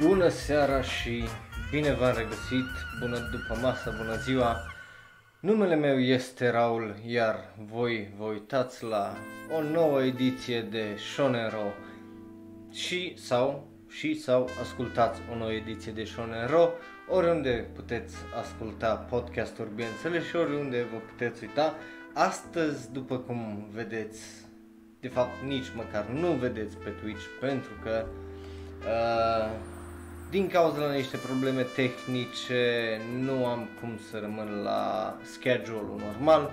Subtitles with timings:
[0.00, 1.24] Bună seara și
[1.70, 2.70] bine v-am regăsit,
[3.00, 4.56] bună după masă, bună ziua.
[5.40, 9.16] Numele meu este Raul, iar voi vă uitați la
[9.56, 11.72] o nouă ediție de Shonero
[12.72, 16.70] și sau și sau ascultați o nouă ediție de Shonero
[17.08, 21.74] oriunde puteți asculta podcasturi, bineînțeles, și oriunde vă puteți uita.
[22.14, 24.20] Astăzi, după cum vedeți,
[25.00, 28.06] de fapt nici măcar nu vedeți pe Twitch pentru că
[28.86, 29.74] uh,
[30.30, 36.50] din cauza la niște probleme tehnice nu am cum să rămân la schedule-ul normal,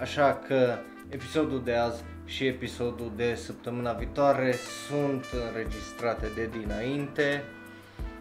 [0.00, 0.78] așa că
[1.08, 4.54] episodul de azi și episodul de săptămâna viitoare
[4.88, 7.42] sunt înregistrate de dinainte,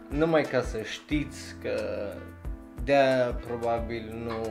[0.10, 1.82] numai ca să știți că
[2.84, 2.96] de
[3.48, 4.42] probabil nu,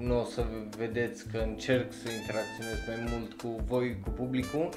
[0.00, 0.44] nu o să
[0.76, 4.68] vedeți că încerc să interacționez mai mult cu voi, cu publicul,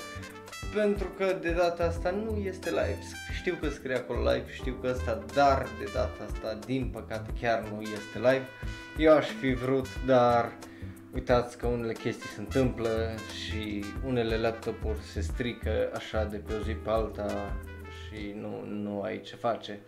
[0.75, 2.99] pentru că de data asta nu este live.
[3.33, 7.63] Știu că scrie acolo live, știu că asta, dar de data asta, din păcate, chiar
[7.69, 8.45] nu este live.
[8.97, 10.51] Eu aș fi vrut, dar
[11.13, 16.59] uitați că unele chestii se întâmplă și unele laptopuri se strică așa de pe o
[16.59, 17.55] zi pe alta
[18.07, 19.79] și nu, nu ai ce face.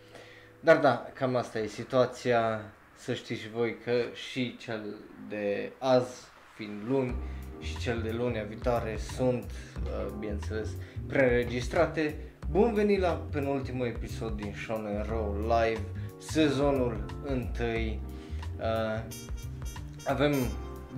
[0.59, 2.61] Dar da, cam asta e situația.
[2.95, 4.95] Să știți și voi că și cel
[5.29, 6.21] de azi,
[6.55, 7.15] fiind luni,
[7.59, 10.69] și cel de lunea viitoare sunt, uh, bineînțeles,
[11.07, 12.15] preregistrate.
[12.49, 15.81] Bun venit la penultimul episod din Shonen Row Live,
[16.17, 17.49] sezonul 1.
[17.59, 19.03] Uh,
[20.05, 20.33] avem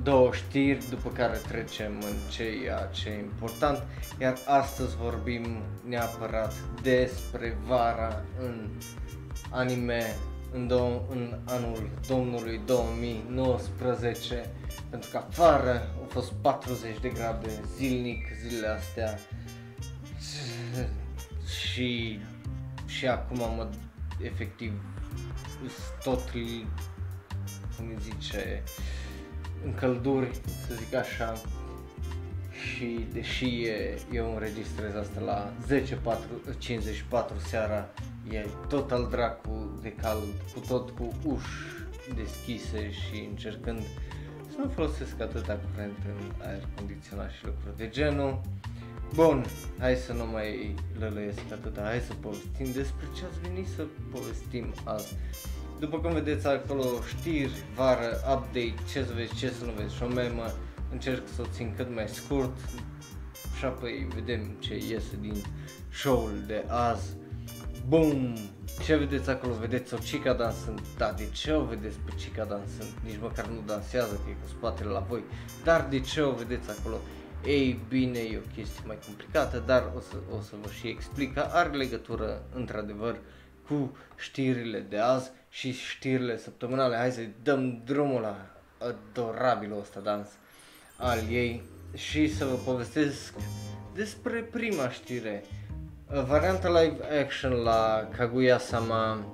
[0.03, 3.83] două știri, după care trecem în ceea ce e important,
[4.19, 5.45] iar astăzi vorbim
[5.87, 8.69] neapărat despre vara în
[9.51, 10.15] anime
[10.55, 14.49] în, do- în anul Domnului 2019
[14.89, 19.19] pentru că afară au fost 40 de grade zilnic zilele astea.
[21.71, 22.19] Și,
[22.85, 23.69] și acum mă
[24.21, 24.73] efectiv
[26.03, 26.29] tot
[27.77, 28.63] cum îi zice
[29.65, 30.31] în călduri,
[30.67, 31.33] să zic așa.
[32.51, 37.89] Și deși e, eu înregistrez asta la 10.54 seara
[38.31, 41.75] e tot al dracu de cald, cu tot cu uși
[42.15, 43.81] deschise și încercând
[44.49, 48.41] să nu folosesc atâta curent în aer condiționat și lucruri de genul.
[49.13, 49.45] Bun,
[49.79, 54.73] hai să nu mai lălăiesc atâta, hai să povestim despre ce ați venit să povestim
[54.83, 55.15] azi.
[55.79, 60.03] După cum vedeți acolo știri, vară, update, ce să vezi, ce să nu vezi și
[60.03, 60.51] o memă,
[60.91, 62.57] încerc să o țin cât mai scurt
[63.57, 65.35] și apoi vedem ce iese din
[65.91, 67.09] show-ul de azi.
[67.87, 68.35] Bum!
[68.83, 69.53] Ce vedeți acolo?
[69.53, 70.81] Vedeți o Chica dansând?
[70.97, 72.89] Da, de ce o vedeți pe Chica dansând?
[73.03, 75.23] Nici măcar nu dansează, că e cu spatele la voi.
[75.63, 76.99] Dar de ce o vedeți acolo?
[77.45, 81.33] Ei bine, e o chestie mai complicată, dar o să, o să vă și explic
[81.33, 83.19] că are legătură, într-adevăr,
[83.67, 86.95] cu știrile de azi și știrile săptămânale.
[86.95, 90.27] Hai să dăm drumul la adorabilul ăsta dans
[90.97, 91.61] al ei
[91.93, 93.33] și să vă povestesc
[93.93, 95.43] despre prima știre
[96.21, 99.25] varianta live action la Kaguya-sama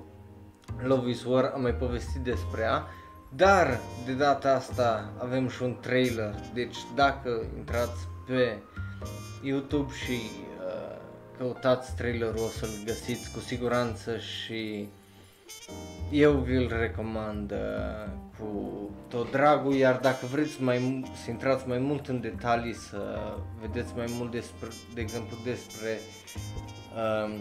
[0.83, 2.87] Love is War, am mai povestit despre ea,
[3.35, 8.57] dar de data asta avem și un trailer, deci dacă intrați pe
[9.41, 10.97] YouTube și uh,
[11.37, 14.89] căutați trailerul o să-l găsiți cu siguranță și
[16.11, 22.07] eu vi-l recomand uh, cu tot dragul, iar dacă vreți mai, să intrați mai mult
[22.07, 25.99] în detalii, să vedeți mai mult despre, de exemplu despre
[26.95, 27.31] um,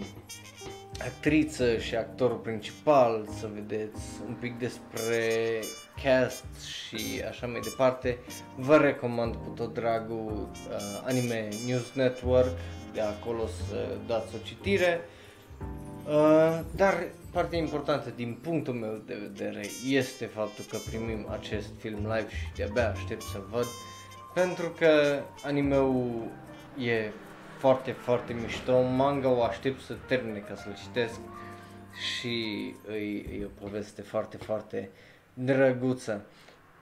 [0.99, 5.25] actriță și actorul principal, să vedeți un pic despre
[6.03, 8.19] cast și așa mai departe,
[8.57, 12.59] vă recomand cu tot dragul uh, Anime News Network,
[12.93, 15.01] de acolo să dați o citire.
[16.09, 21.99] Uh, dar partea importantă din punctul meu de vedere este faptul că primim acest film
[21.99, 23.67] live și de-abia aștept să văd
[24.35, 26.23] pentru că animeul
[26.79, 27.11] e
[27.59, 31.21] foarte, foarte mișto, manga o aștept să termine ca să-l citesc
[32.17, 34.91] și e, e o poveste foarte, foarte
[35.35, 36.25] drăguță.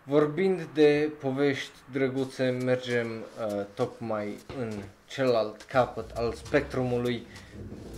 [0.02, 4.72] Vorbind de povești drăguțe, mergem uh, tocmai în
[5.08, 7.26] celălalt capăt al spectrumului,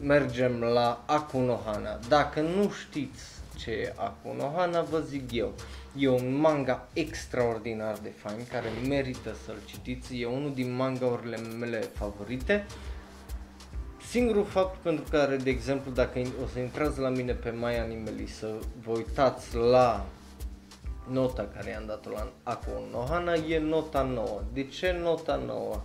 [0.03, 1.99] mergem la Akunohana.
[2.09, 3.23] Dacă nu știți
[3.57, 5.53] ce e Akunohana, vă zic eu.
[5.97, 10.21] E un manga extraordinar de fain care merită să-l citiți.
[10.21, 12.67] E unul din mangaurile mele favorite.
[14.09, 18.27] Singurul fapt pentru care, de exemplu, dacă o să intrați la mine pe My Animeli
[18.27, 18.55] să
[18.85, 20.06] vă uitați la
[21.11, 24.43] nota care i-am dat-o la Ako Nohana e nota 9.
[24.53, 25.83] De ce nota 9?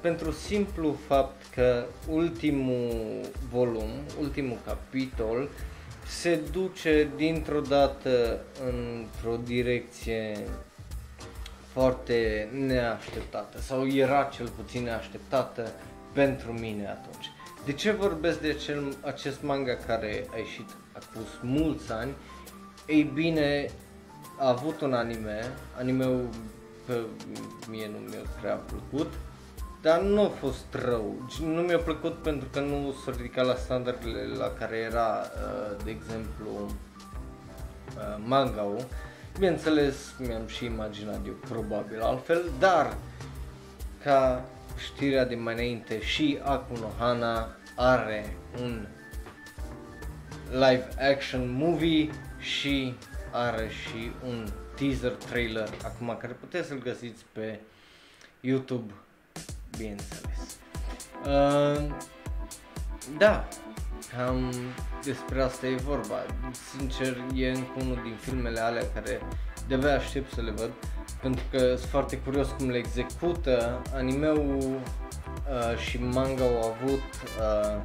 [0.00, 3.20] Pentru simplu fapt că ultimul
[3.50, 3.90] volum,
[4.20, 5.48] ultimul capitol
[6.06, 10.38] se duce dintr-o dată într-o direcție
[11.72, 15.70] foarte neașteptată sau era cel puțin neașteptată
[16.12, 17.30] pentru mine atunci.
[17.64, 22.12] De ce vorbesc de acel, acest manga care a ieșit acum mulți ani?
[22.86, 23.70] Ei bine,
[24.38, 26.28] a avut un anime, animeul
[26.86, 27.00] pe
[27.70, 29.12] mie nu mi-a prea plăcut,
[29.82, 31.28] dar nu a fost rău.
[31.40, 35.90] Nu mi-a plăcut pentru că nu s-a ridicat la standardele la care era, uh, de
[35.90, 36.50] exemplu,
[37.96, 38.86] uh, manga-ul.
[39.34, 42.96] Bineînțeles, mi-am și imaginat eu probabil altfel, dar
[44.02, 44.44] ca
[44.76, 48.86] știrea de mai înainte și Akuno Hana are un
[50.50, 52.94] live action movie și
[53.30, 57.60] are și un teaser trailer acum care puteți să-l găsiți pe
[58.40, 58.92] YouTube,
[59.82, 60.40] bineînțeles.
[61.24, 61.94] Uh,
[63.18, 63.48] da,
[64.16, 64.52] cam
[65.04, 66.16] despre asta e vorba.
[66.78, 69.20] Sincer, e încă unul din filmele alea care
[69.68, 70.70] de aștept să le văd,
[71.20, 73.82] pentru că sunt foarte curios cum le execută.
[73.94, 77.02] Animeul uh, și manga au avut
[77.40, 77.80] uh,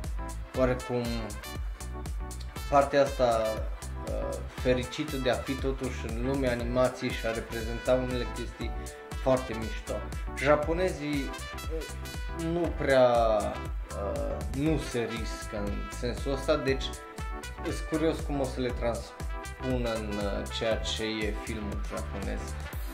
[0.58, 1.04] oarecum
[2.70, 3.42] partea asta
[4.08, 8.72] uh, fericită de a fi totuși în lumea animației și a reprezenta unele chestii
[9.22, 9.94] foarte mișto.
[10.38, 13.08] Japonezii uh, nu prea
[14.04, 16.86] uh, nu se riscă în sensul ăsta, deci
[17.64, 22.40] sunt curios cum o să le transpună în uh, ceea ce e filmul japonez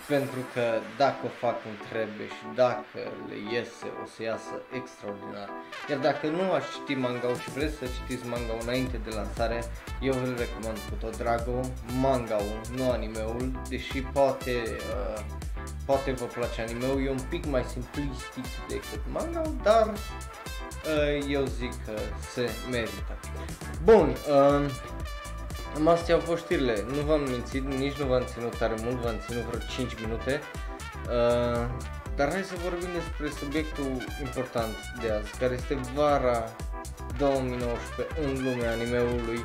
[0.08, 0.66] pentru că
[0.98, 3.00] dacă o fac cum trebuie și dacă
[3.30, 5.50] le iese, o să iasă extraordinar.
[5.90, 9.60] Iar dacă nu ați citit manga și vreți să citiți manga înainte de lansare,
[10.02, 11.62] eu vă recomand cu tot dragul
[12.06, 14.56] manga-ul, nu anime-ul, deși poate,
[14.96, 15.20] uh,
[15.85, 21.71] poate vă place anime-ul, e un pic mai simplistic decât manga dar uh, eu zic
[21.85, 21.91] că
[22.33, 23.19] se merită.
[23.83, 24.69] Bun, uh,
[25.74, 29.15] Cam astea au fost știrile, nu v-am mințit, nici nu v-am ținut tare mult, v-am
[29.27, 30.41] ținut vreo 5 minute.
[31.06, 31.69] Uh,
[32.15, 33.91] dar hai să vorbim despre subiectul
[34.21, 36.44] important de azi, care este vara
[37.18, 39.39] 2019 în lumea animeului,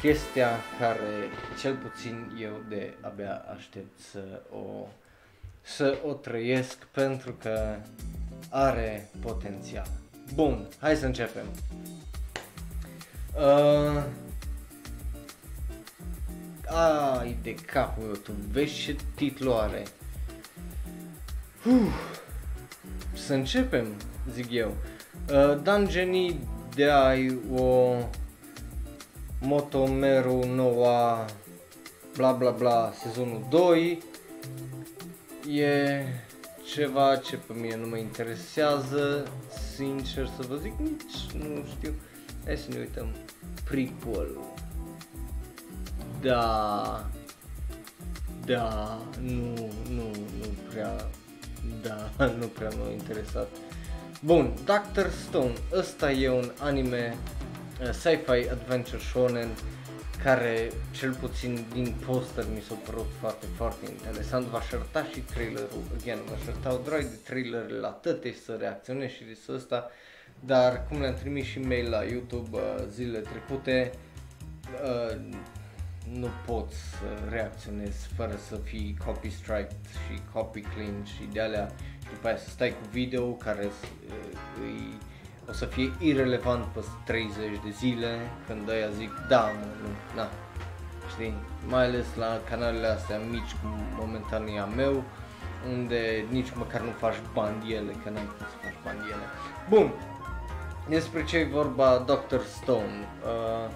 [0.00, 0.50] chestia
[0.80, 4.86] care cel puțin eu de abia aștept să o,
[5.74, 7.76] să o trăiesc pentru că
[8.50, 9.86] are potențial.
[10.34, 11.46] Bun, hai să începem.
[13.36, 14.02] Uh,
[17.20, 19.82] ai de capul meu, tu vezi ce titlu are.
[21.66, 22.18] Uf.
[23.14, 23.86] Să începem,
[24.32, 24.76] zic eu.
[25.32, 27.94] Uh, Dungeonii de ai o
[29.40, 31.24] Motomeru noua
[32.16, 34.02] bla bla bla sezonul 2
[35.56, 36.04] e
[36.74, 39.28] ceva ce pe mine nu mă interesează,
[39.76, 41.94] sincer să vă zic, nici nu știu.
[42.44, 43.14] Hai să ne uităm.
[43.64, 44.38] Prequel.
[46.20, 47.10] Da.
[48.44, 49.54] Da, nu,
[49.90, 51.08] nu, nu prea,
[51.82, 52.10] da,
[52.40, 53.48] nu prea m-a interesat.
[54.20, 57.16] Bun, Doctor Stone, ăsta e un anime
[57.80, 59.48] uh, sci-fi adventure shonen
[60.22, 64.46] care cel puțin din poster mi s-a părut foarte, foarte interesant.
[64.46, 69.10] V-aș arăta și trailerul, again, v-aș arăta o drag de trailer la tăte să reacționez
[69.10, 69.90] și de ăsta,
[70.40, 73.90] dar cum le-am trimis și mail la YouTube uh, zilele trecute,
[74.84, 75.16] uh,
[76.12, 81.70] nu poți să reacționezi fără să fii copy strike și copy clean și de alea
[82.02, 83.72] și după aia să stai cu video care uh,
[84.60, 84.98] îi,
[85.48, 90.28] o să fie irrelevant pe 30 de zile când ăia zic da, mă, nu, na,
[91.10, 91.34] știi?
[91.68, 95.04] Mai ales la canalele astea mici cum momentan e a meu
[95.72, 99.04] unde nici măcar nu faci bani de ele, că n-ai cum să faci bani de
[99.04, 99.26] ele.
[99.68, 99.92] Bun,
[100.88, 102.40] despre ce e vorba Dr.
[102.40, 103.08] Stone.
[103.24, 103.70] Uh,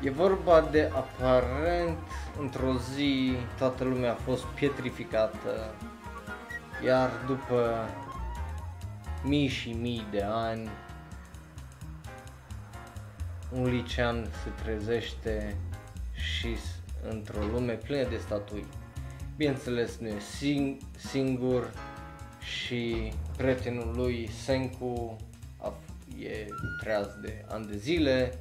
[0.00, 1.98] E vorba de aparent
[2.40, 5.74] într-o zi toată lumea a fost pietrificată,
[6.84, 7.88] iar după
[9.22, 10.68] mii și mii de ani
[13.52, 15.56] un licean se trezește
[16.12, 16.56] și
[17.10, 18.66] într-o lume plină de statui.
[19.36, 21.70] Bineînțeles nu e sing- singur
[22.40, 25.16] și prietenul lui Senku
[25.56, 25.72] a,
[26.18, 26.46] e
[26.80, 28.38] treaz de ani de zile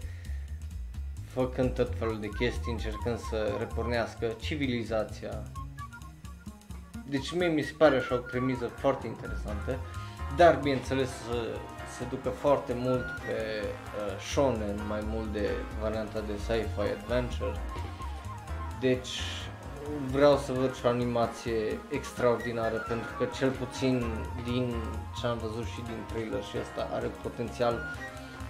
[1.25, 5.43] făcând tot felul de chestii, încercând să repornească civilizația.
[7.10, 9.79] Deci mie mi se pare așa o premiză foarte interesantă,
[10.36, 11.10] dar bineînțeles
[11.98, 15.50] se ducă foarte mult pe uh, shonen, mai mult de
[15.81, 17.60] varianta de sci-fi adventure.
[18.79, 19.22] Deci
[20.12, 24.03] vreau să văd și o animație extraordinară pentru că cel puțin
[24.43, 24.75] din
[25.19, 27.79] ce am văzut și din trailer și asta are potențial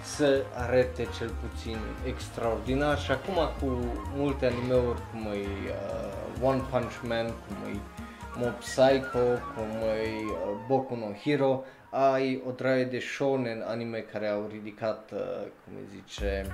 [0.03, 3.67] să arete cel puțin extraordinar și acum cu
[4.15, 7.79] multe animeuri cum e uh, One Punch Man, cum e
[8.39, 14.27] Mob Psycho, cum e uh, Boku no Hero, ai o draie de shonen anime care
[14.27, 15.20] au ridicat, uh,
[15.63, 16.46] cum îi zice,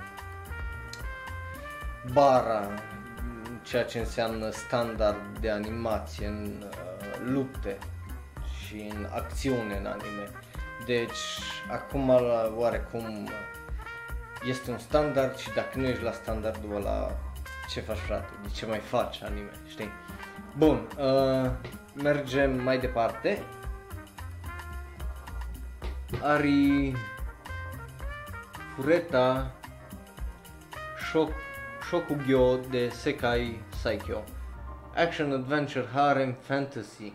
[2.14, 2.68] bara,
[3.64, 7.78] ceea ce înseamnă standard de animație în uh, lupte
[8.58, 10.30] și în acțiune în anime.
[10.86, 11.40] Deci,
[11.72, 12.10] acum
[12.56, 13.30] oarecum
[14.48, 17.12] este un standard și dacă nu ești la standardul ăla,
[17.70, 18.30] ce faci frate?
[18.42, 19.90] De ce mai faci anime, știi?
[20.58, 21.52] Bun, uh,
[21.94, 23.44] mergem mai departe.
[26.22, 26.94] Ari
[28.76, 29.52] Fureta
[30.98, 31.32] Shok,
[31.90, 34.24] Shokugyo de Sekai Saikyo
[34.96, 37.14] Action Adventure Harem Fantasy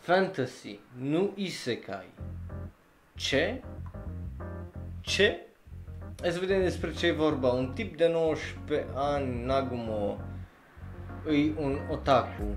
[0.00, 2.06] Fantasy, nu Isekai
[3.14, 3.62] Ce?
[5.00, 5.40] Ce?
[6.20, 7.48] Hai să vedem despre ce e vorba.
[7.48, 10.18] Un tip de 19 ani, Nagumo,
[11.28, 12.56] îi un otaku.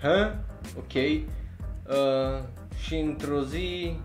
[0.00, 0.34] Hă?
[0.78, 0.92] Ok.
[0.94, 2.44] Uh,
[2.82, 3.96] și într-o zi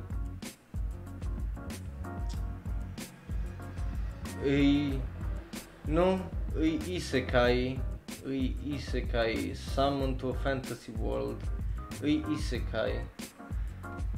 [4.44, 5.02] îi...
[5.86, 6.20] Nu,
[6.54, 7.80] îi isekai,
[8.24, 11.42] îi isekai, summon to a fantasy world,
[12.02, 13.06] îi isekai.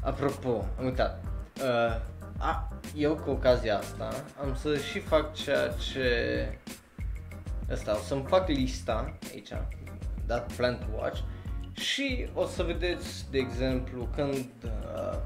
[0.02, 1.24] Apropo, am uitat.
[1.62, 2.02] Uh,
[2.38, 6.58] a, eu cu ocazia asta am să și fac ceea ce...
[7.72, 9.50] Asta, o să-mi fac lista aici,
[10.26, 11.20] dat plan to watch
[11.74, 15.20] și o să vedeți, de exemplu, când uh,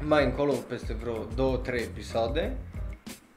[0.00, 2.56] mai încolo, peste vreo 2-3 episoade,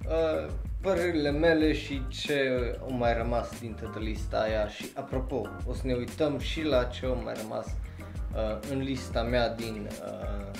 [0.05, 5.73] uh, părerile mele și ce au mai rămas din toată lista aia și apropo, o
[5.73, 10.59] să ne uităm și la ce au mai rămas uh, în lista mea din uh,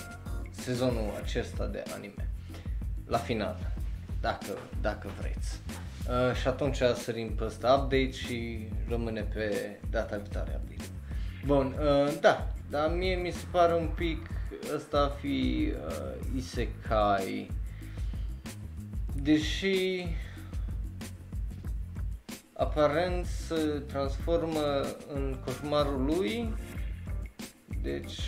[0.52, 2.30] sezonul acesta de anime.
[3.06, 3.75] La final,
[4.26, 5.60] dacă, dacă vreți.
[6.10, 10.90] Uh, și atunci sărim pe ăsta update și rămâne pe data viitoare update.
[11.46, 14.30] Bun, uh, da, dar mie mi se pare un pic
[14.76, 17.52] ăsta fi uh, isekai.
[19.22, 20.08] Deși
[22.54, 23.56] aparent se
[23.88, 26.54] transformă în coșmarul lui,
[27.82, 28.20] deci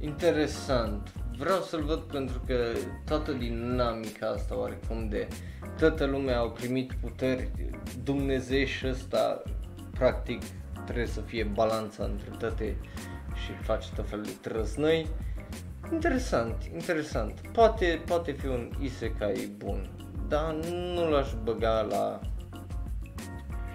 [0.00, 1.12] interesant.
[1.38, 2.72] Vreau să-l văd pentru că
[3.06, 5.28] toată dinamica asta oarecum de
[5.78, 7.50] toată lumea au primit puteri
[8.04, 9.42] Dumnezeu și ăsta
[9.90, 10.42] practic
[10.84, 12.76] trebuie să fie balanța între toate
[13.44, 15.06] și face tot felul de trăznăi.
[15.92, 17.40] Interesant, interesant.
[17.52, 19.90] Poate, poate fi un isekai bun,
[20.28, 20.54] dar
[20.94, 22.20] nu l-aș băga la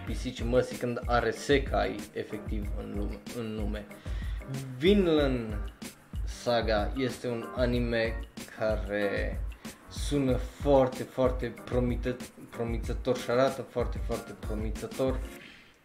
[0.06, 3.86] pisici măsii când are secai efectiv în, lume, în nume.
[4.78, 5.58] Vinland
[6.44, 8.20] Saga este un anime
[8.58, 9.40] care
[9.90, 12.18] sună foarte, foarte promită,
[12.50, 15.20] promițător și arată foarte, foarte promițător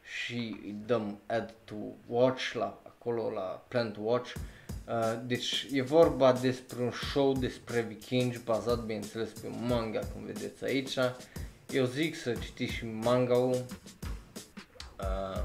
[0.02, 1.74] și îi dăm add to
[2.06, 4.34] watch la acolo la plan to watch.
[4.34, 10.24] Uh, deci e vorba despre un show despre vikingi bazat bineînțeles pe un manga cum
[10.24, 10.96] vedeți aici.
[11.70, 13.64] Eu zic să citiți și manga-ul.
[15.00, 15.42] Uh,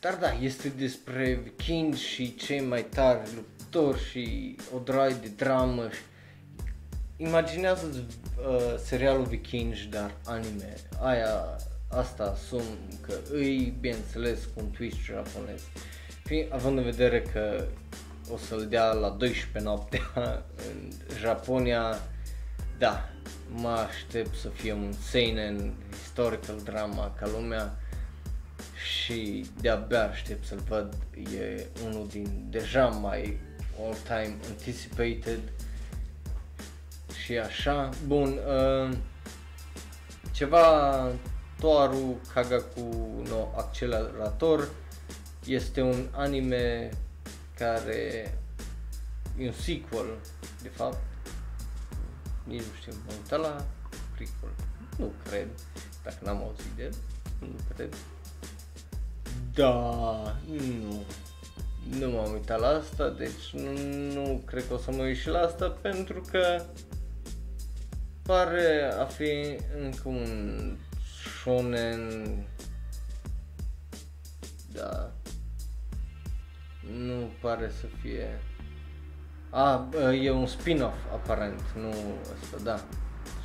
[0.00, 5.88] Dar da, este despre vikingi și cei mai tari luptori și o draie de dramă.
[7.16, 10.74] Imaginează uh, serialul Vikingi, dar anime.
[11.00, 11.56] Aia,
[11.90, 15.62] asta sunt că îi, bineînțeles, cu un twist japonez.
[16.48, 17.64] Având în vedere că
[18.32, 20.02] o să-l dea la 12 noaptea
[20.68, 21.98] în Japonia,
[22.78, 23.08] da,
[23.48, 27.78] mă aștept să fie un seinen historical drama ca lumea
[28.84, 30.94] și de-abia aștept să-l văd,
[31.34, 33.40] e unul din deja mai
[33.80, 35.40] all-time anticipated
[37.24, 37.88] și așa.
[38.06, 38.96] Bun, uh,
[40.32, 41.06] ceva
[41.60, 44.68] Toaru Kagaku no Accelerator
[45.46, 46.90] este un anime
[47.56, 48.34] care
[49.38, 50.06] e un sequel,
[50.62, 51.02] de fapt.
[52.44, 53.66] Nici nu știu, mă uitat la
[54.14, 54.50] prequel.
[54.96, 55.48] Nu cred,
[56.04, 56.94] dacă n-am auzit de el,
[57.38, 57.94] nu cred.
[59.58, 61.04] Da, nu.
[61.98, 63.72] Nu m-am uitat la asta, deci nu,
[64.12, 66.62] nu cred că o să mă uit și la asta pentru că
[68.22, 70.76] pare a fi încă un
[71.42, 72.00] shonen.
[74.72, 75.12] Da.
[76.92, 78.40] Nu pare să fie.
[79.50, 79.88] A,
[80.22, 82.76] e un spin-off aparent, nu asta, da.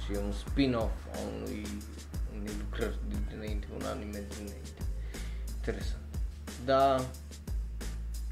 [0.06, 1.68] Și e un spin-off a unui,
[2.36, 4.82] unui lucrări dinainte, un anime dinainte.
[5.56, 6.03] Interesant.
[6.66, 7.02] Dar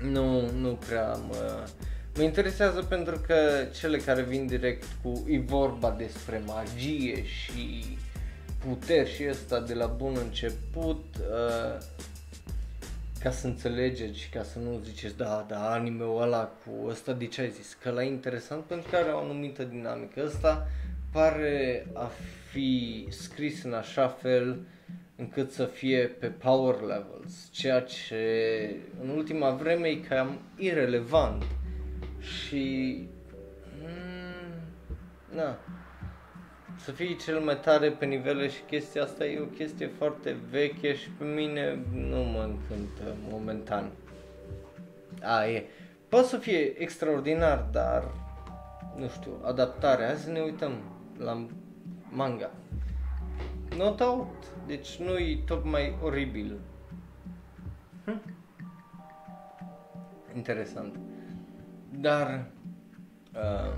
[0.02, 1.68] nu, nu prea mă,
[2.16, 3.36] mă interesează pentru că
[3.80, 7.98] cele care vin direct cu, e vorba despre magie și
[8.66, 11.84] puteri și ăsta de la bun început, uh,
[13.20, 17.26] ca să înțelegeți și ca să nu ziceți, da, da, anime-ul ăla cu ăsta, de
[17.26, 17.78] ce ai zis?
[17.82, 20.24] Că la interesant pentru că are o anumită dinamică.
[20.26, 20.68] Ăsta
[21.12, 22.12] pare a
[22.52, 24.60] fi scris în așa fel
[25.22, 31.44] încât să fie pe power levels, ceea ce în ultima vreme e cam irelevant
[32.20, 32.98] și
[33.82, 35.58] mm, na,
[36.78, 40.96] să fii cel mai tare pe nivele și chestia asta e o chestie foarte veche
[40.96, 43.92] și pe mine nu mă încântă momentan.
[45.22, 45.66] A, e.
[46.08, 48.12] Poate să fie extraordinar, dar
[48.98, 50.08] nu știu, adaptarea.
[50.08, 50.72] Hai să ne uităm
[51.18, 51.48] la
[52.10, 52.51] manga.
[53.78, 54.50] Not out.
[54.68, 56.60] Deci nu e tocmai oribil.
[58.06, 58.22] Hm?
[60.36, 61.00] Interesant.
[61.91, 62.46] Dar,
[63.34, 63.74] uh,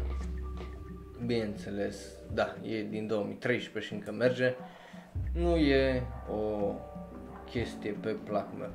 [1.25, 4.55] bineînțeles, da, e din 2013 și încă merge.
[5.33, 6.73] Nu e o
[7.49, 8.69] chestie pe placul meu.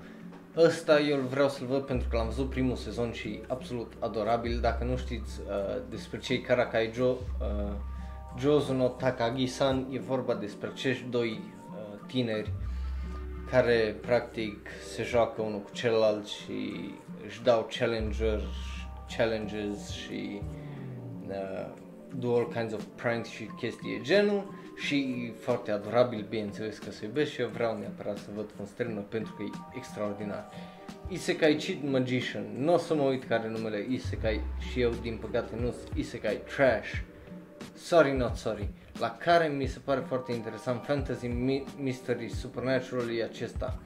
[0.56, 4.60] Ăsta eu vreau să-l văd pentru că l-am văzut primul sezon și absolut adorabil.
[4.60, 7.16] Dacă nu știți uh, despre cei Karakai Joe, uh,
[8.38, 11.57] Jozuno Takagi-san e vorba despre acești doi uh,
[12.08, 12.52] tineri
[13.50, 16.90] care practic se joacă unul cu celălalt și
[17.26, 18.42] își dau challenges,
[19.16, 20.40] challenges și
[21.28, 21.66] uh,
[22.14, 27.30] do all kinds of pranks și chestii genul și foarte adorabil, bineînțeles că se iubesc
[27.30, 30.48] și eu vreau neapărat să văd cum strână pentru că e extraordinar.
[31.08, 35.54] Isekai Cheat Magician, nu o să mă uit care numele Isekai și eu din păcate
[35.60, 36.40] nu sunt Isekai.
[36.56, 36.92] Trash.
[37.74, 41.26] Sorry Not Sorry, la care mi se pare foarte interesant, Fantasy
[41.76, 43.78] Mystery Supernatural e acesta.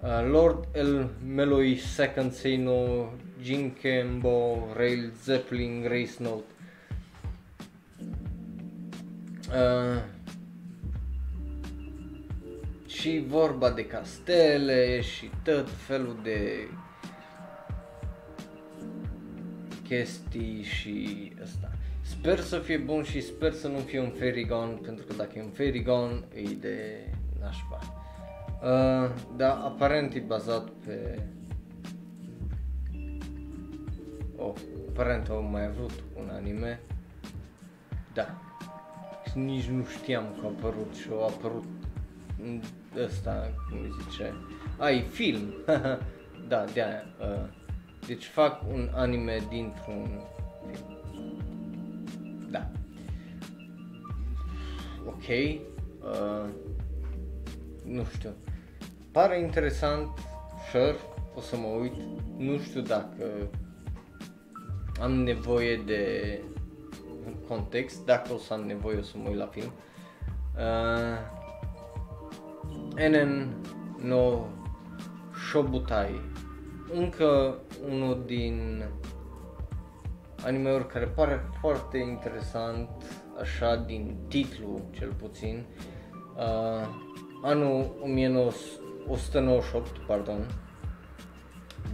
[0.00, 3.08] Uh, Lord El Meloi Second Seino
[3.42, 6.44] Jinkembo Rail Zeppelin Race Note
[9.48, 10.02] uh,
[12.86, 16.68] și vorba de castele și tot felul de
[19.88, 21.71] chestii și asta.
[22.22, 25.42] Sper să fie bun și sper să nu fie un Ferigon, pentru că dacă e
[25.42, 27.08] un Ferigon, e de
[27.40, 27.78] nașpa.
[28.62, 31.22] Uh, da, aparent e bazat pe...
[34.36, 34.54] Oh,
[34.88, 36.80] aparent au mai avut un anime.
[38.14, 38.40] Da.
[39.34, 41.64] Nici nu știam că a apărut și a apărut
[43.04, 44.34] ăsta, cum îi zice.
[44.78, 45.54] Ai, film.
[46.48, 47.04] da, de aia.
[47.20, 47.48] Uh,
[48.06, 50.20] deci fac un anime dintr-un
[50.72, 50.91] film.
[52.52, 52.70] Da.
[55.06, 55.28] Ok.
[56.02, 56.48] Uh,
[57.84, 58.30] nu știu.
[59.12, 60.08] Pare interesant,
[60.70, 60.96] sure,
[61.34, 61.92] o să mă uit.
[62.36, 63.50] Nu știu dacă
[65.00, 66.40] am nevoie de
[67.48, 69.72] context, dacă o să am nevoie o să mă uit la film.
[70.56, 71.18] Uh,
[73.08, 73.54] NN
[74.02, 74.46] no
[75.48, 76.20] Shobutai.
[76.94, 78.84] Încă unul din
[80.44, 82.88] anime-uri care pare foarte interesant,
[83.40, 85.64] așa din titlu cel puțin.
[86.36, 86.88] Uh,
[87.42, 90.46] anul 1998, pardon,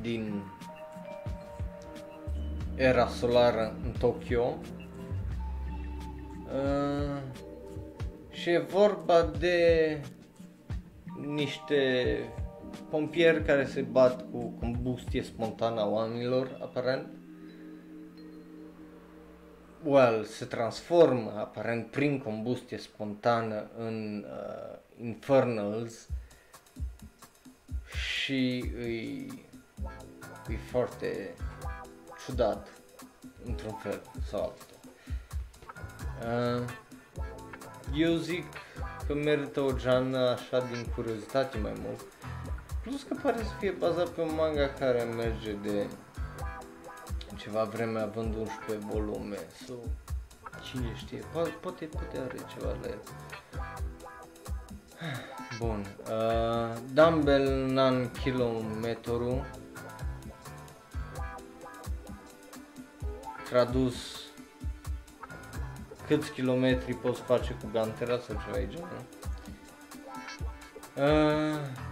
[0.00, 0.42] din
[2.74, 4.58] era solară în Tokyo.
[6.44, 7.22] Uh,
[8.30, 10.00] și e vorba de
[11.26, 11.82] niște
[12.90, 17.17] pompieri care se bat cu combustie spontană a oamenilor, aparent
[19.84, 26.08] well, se transformă aparent prin combustie spontană în uh, infernals
[27.86, 29.26] și îi,
[30.48, 31.34] e foarte
[32.24, 32.68] ciudat
[33.44, 34.76] într-un fel sau altul.
[36.22, 36.64] Uh,
[37.94, 38.44] eu zic
[39.06, 42.04] că merită o geană așa din curiozitate mai mult.
[42.82, 45.86] Plus că pare să fie bazat pe un manga care merge de
[47.38, 49.76] ceva vreme având 11 volume sau
[50.62, 52.98] cine știe, poate, poate, poate are ceva de el.
[55.58, 59.46] Bun, uh, Dumbbell Nan Kilometru
[63.48, 63.94] tradus
[66.06, 69.04] câți kilometri poți face cu gantera sau ceva de genul.
[70.96, 71.87] Uh,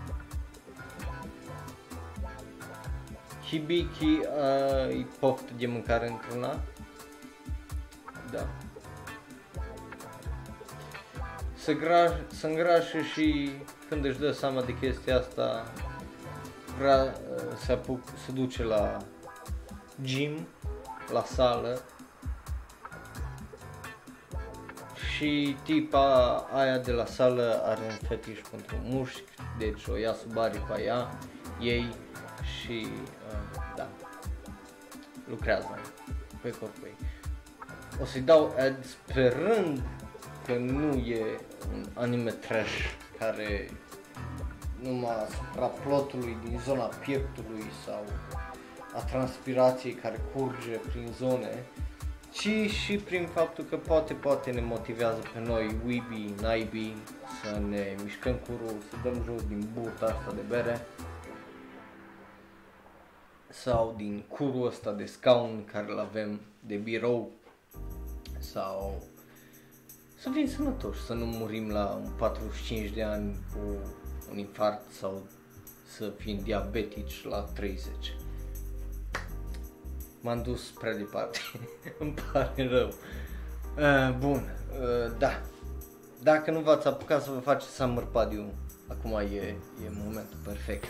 [3.48, 6.60] Hibiki uh, e poftă de mâncare într-una.
[8.30, 8.48] Da.
[11.56, 13.50] Se, gra- se îngrașă și
[13.88, 15.72] când își dă seama de chestia asta
[16.78, 17.12] vrea,
[17.64, 18.96] se, apuc, se duce la
[20.02, 20.46] gym,
[21.12, 21.80] la sală
[25.16, 29.22] și tipa aia de la sală are un fetiș pentru mușchi,
[29.58, 31.18] deci o ia sub aripa ea,
[31.60, 31.94] ei
[32.42, 33.15] și uh, da,
[35.28, 35.78] lucrează
[36.42, 36.96] pe corpul ei.
[38.02, 39.82] O să-i dau ad sperând
[40.46, 41.40] că nu e
[41.72, 43.70] un anime trash care
[44.82, 48.04] numai asupra plotului din zona pieptului sau
[48.94, 51.64] a transpirației care curge prin zone,
[52.32, 56.94] ci și prin faptul că poate, poate ne motivează pe noi, weeby, naibi,
[57.42, 60.86] să ne mișcăm curul, să dăm jos din burta asta de bere
[63.62, 67.30] sau din curul ăsta de scaun care îl avem de birou
[68.38, 69.02] sau
[70.18, 73.60] să fim sănătoși, să nu murim la 45 de ani cu
[74.30, 75.26] un infarct sau
[75.96, 78.16] să fim diabetici la 30.
[80.20, 81.38] M-am dus prea departe,
[81.98, 82.88] îmi pare rău.
[83.76, 84.42] Uh, bun,
[84.80, 85.40] uh, da.
[86.22, 88.52] Dacă nu v-ați apucat să vă faceți Summer Padiu,
[88.88, 90.88] acum e, e momentul perfect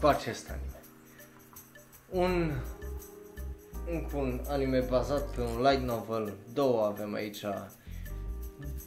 [0.00, 0.69] cu acest anime.
[2.10, 2.52] Un,
[3.90, 7.44] un, un anime bazat pe un light novel, două avem aici,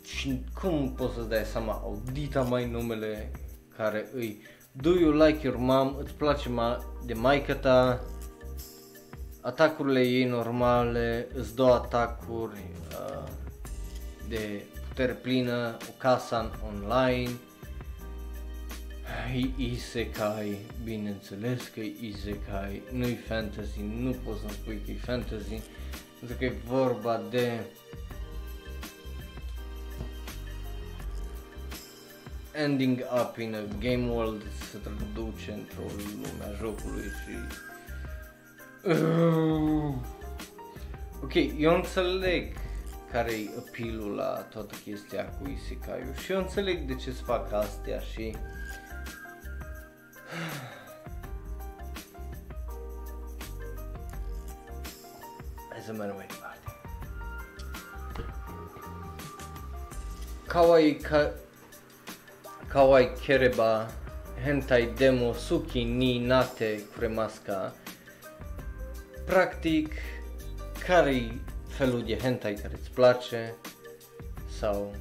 [0.04, 3.32] și cum poți să dai seama, audita mai numele
[3.78, 4.42] care îi
[4.76, 5.96] Do you like your mom?
[6.00, 8.02] Îți place ma- de maică ta?
[9.42, 13.30] Atacurile ei normale, îți două atacuri uh,
[14.28, 17.30] de putere plină, o casă online,
[19.56, 25.62] Isekai, bineînțeles că e Isekai, nu-i fantasy, nu poți să spui că e fantasy,
[26.20, 27.60] pentru că e vorba de
[32.54, 37.36] ending up in a game world se traduce într-o lume a jocului și...
[38.88, 39.94] Uh.
[41.24, 42.56] Ok, eu înțeleg
[43.12, 47.54] care e apilul la toată chestia cu isekai și eu înțeleg de ce se fac
[47.54, 48.36] astea și...
[55.70, 56.60] Hai să mergem mai departe.
[60.48, 61.32] Kawaii ka
[62.68, 63.90] Kawaii Kereba
[64.44, 67.74] Hentai Demo Suki ni Nate Kuremaska
[69.26, 69.94] Practic,
[70.88, 73.56] care felul de hentai care îți place
[74.60, 74.96] sau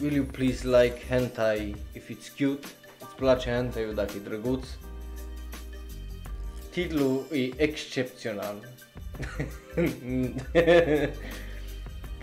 [0.00, 2.66] Will you please like hentai if it's cute?
[3.14, 4.66] Îți place hentai dacă e drăguț?
[6.70, 8.68] Titlul e excepțional.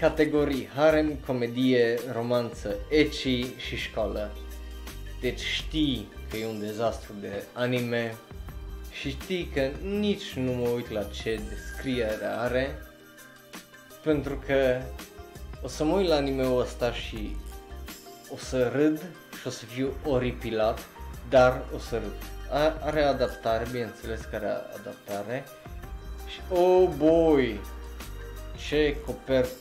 [0.02, 4.32] Categorii harem, comedie, romanță, ecchi și școală.
[5.22, 8.16] Deci știi că e un dezastru de anime
[8.92, 12.76] și știi că nici nu mă uit la ce descriere are
[14.04, 14.82] pentru că
[15.62, 17.36] o să mă uit la anime-ul ăsta și
[18.34, 19.02] o să râd
[19.40, 20.80] și o să fiu oripilat,
[21.30, 22.14] dar o să râd.
[22.82, 24.48] Are adaptare, bineînțeles că are
[24.80, 25.46] adaptare
[26.28, 27.60] și oh boy,
[28.68, 29.56] ce copertă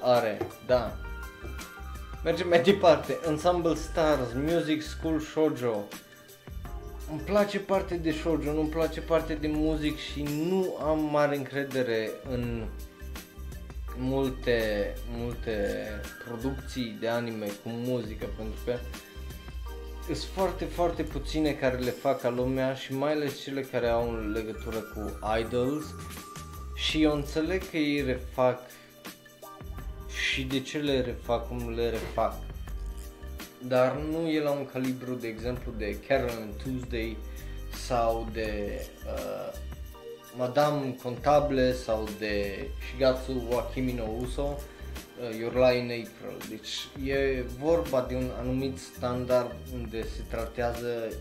[0.00, 0.96] are, da.
[2.24, 5.84] Mergem mai departe, Ensemble Stars, Music School Shoujo.
[7.10, 12.10] Îmi place parte de shoujo, nu-mi place parte de muzic și nu am mare încredere
[12.30, 12.66] în
[13.98, 15.86] multe, multe
[16.24, 18.78] producții de anime cu muzică pentru că
[20.04, 24.30] sunt foarte, foarte puține care le fac ca lumea și mai ales cele care au
[24.32, 25.84] legătură cu idols
[26.74, 28.60] și eu înțeleg că ei refac
[30.08, 32.34] și de ce le refac cum le refac.
[33.62, 37.16] Dar nu e la un calibru, de exemplu, de Carol Tuesday
[37.86, 39.52] sau de uh,
[40.36, 44.58] Madame Contable sau de Shigatsu Wakimi no Uso,
[45.20, 46.48] uh, Your Lie in April.
[46.48, 51.12] Deci e vorba de un anumit standard unde se tratează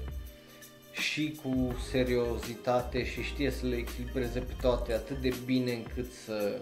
[0.91, 6.61] și cu seriozitate și știe să le echilibreze pe toate atât de bine încât să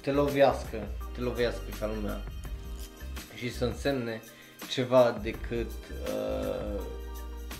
[0.00, 2.22] te lovească, te lovească ca lumea
[3.34, 4.22] și să însemne
[4.68, 5.70] ceva decât
[6.06, 6.80] uh,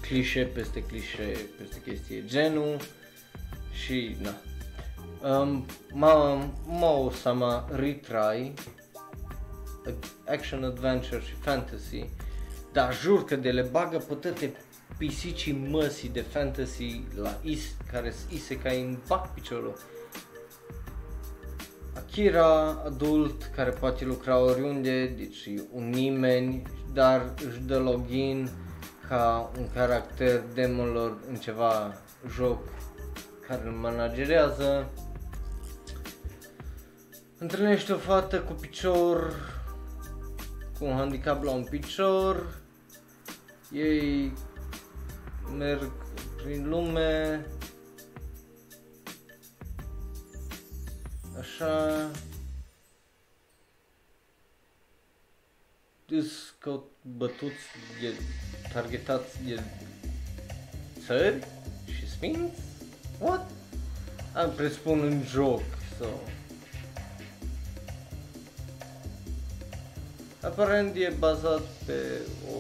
[0.01, 2.77] clișe peste clișe peste chestie genul
[3.73, 4.35] și na.
[5.39, 8.53] Um, ma, Mao Sama Retry.
[10.27, 12.05] Action Adventure și Fantasy.
[12.73, 14.53] Dar jur că de le bagă pe toate
[14.99, 19.75] pisicii măsii de fantasy la is, care isekai în bac piciorul.
[21.95, 28.51] Akira, adult, care poate lucra oriunde, deci un nimeni, dar își dă login
[29.09, 31.95] ca un caracter demonilor în ceva
[32.35, 32.59] joc
[33.53, 34.91] care îl managerează.
[37.38, 39.35] Întâlnește o fată cu picior,
[40.79, 42.61] cu un handicap la un picior,
[43.73, 44.33] ei
[45.57, 45.93] merg
[46.37, 47.47] prin lume,
[51.38, 52.11] așa,
[56.09, 57.67] îs că bătuți,
[58.03, 58.23] e
[58.73, 59.62] targetați de
[61.07, 61.47] țări
[61.85, 62.72] și sfinți?
[63.23, 63.51] What?
[64.33, 65.63] Am presupun în joc,
[65.99, 66.07] so...
[70.41, 71.93] Aparent e bazat pe
[72.53, 72.59] o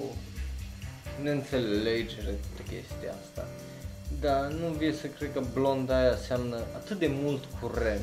[1.22, 3.48] neînțelegere de chestia asta.
[4.20, 8.00] Dar nu vie să cred că blonda aia seamnă atât de mult curent.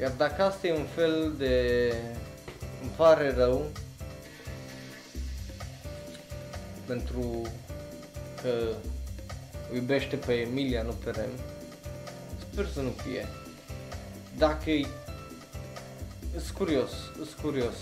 [0.00, 1.94] Iar dacă asta e un fel de...
[2.82, 3.66] îmi pare rău
[6.86, 7.42] pentru
[8.42, 8.76] că
[9.74, 11.30] iubește pe Emilia, nu pe Rem,
[12.50, 13.28] sper să nu fie.
[14.38, 14.86] Dacă e...
[16.30, 17.74] Sunt curios, sunt curios.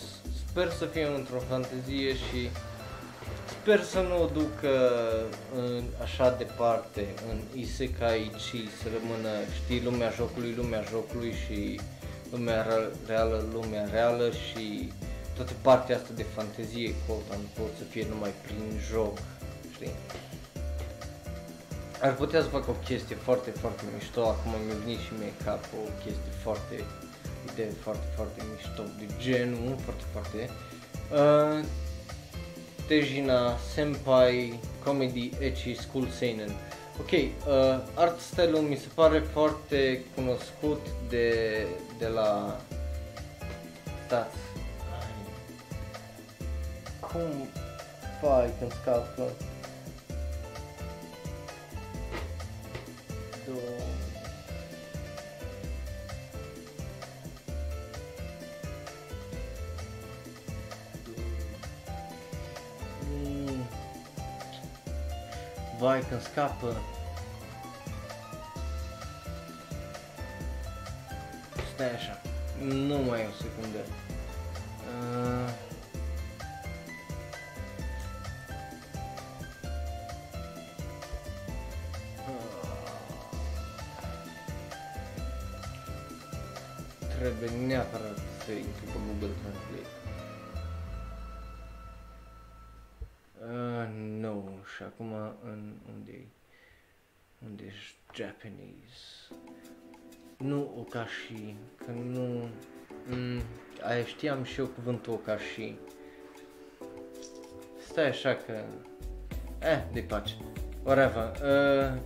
[0.48, 2.50] Sper să fie într-o fantezie și
[3.62, 4.90] Sper să nu o ducă
[5.56, 9.28] în, așa departe, în isekai și să rămână,
[9.62, 11.80] știi, lumea jocului, lumea jocului și
[12.30, 12.66] lumea
[13.06, 14.92] reală, lumea reală și
[15.36, 19.18] toată partea asta de fantezie, quote pot să fie numai prin joc,
[19.74, 19.92] știi?
[22.02, 25.64] Ar putea să facă o chestie foarte, foarte mișto, acum mi-a venit și mie cap
[25.84, 26.84] o chestie foarte,
[27.54, 30.50] de foarte, foarte mișto, de genul, foarte, foarte,
[31.12, 31.64] uh,
[32.86, 36.50] Tejina, Senpai, Comedy, Ecchi, School Seinen.
[37.00, 37.28] Ok, uh,
[37.94, 41.66] art style mi se pare foarte cunoscut de,
[41.98, 42.60] de la...
[44.06, 44.36] Stați.
[47.00, 47.48] Cum
[48.20, 49.22] fai când scapă?
[53.46, 54.02] Două...
[65.82, 66.76] vai când scapă.
[71.74, 72.20] Stai așa,
[72.60, 73.78] nu mai e o secundă.
[74.86, 75.61] Uh...
[94.82, 95.12] și acum
[95.44, 96.26] în unde
[97.46, 99.34] unde ești Japanese.
[100.38, 102.48] Nu Okashi, că nu...
[103.06, 103.42] Mm,
[103.82, 105.74] aia știam și eu cuvântul Okashi.
[107.88, 108.64] Stai așa că...
[109.58, 110.34] Eh, de pace.
[110.82, 111.32] Whatever.
[111.42, 112.00] Uh,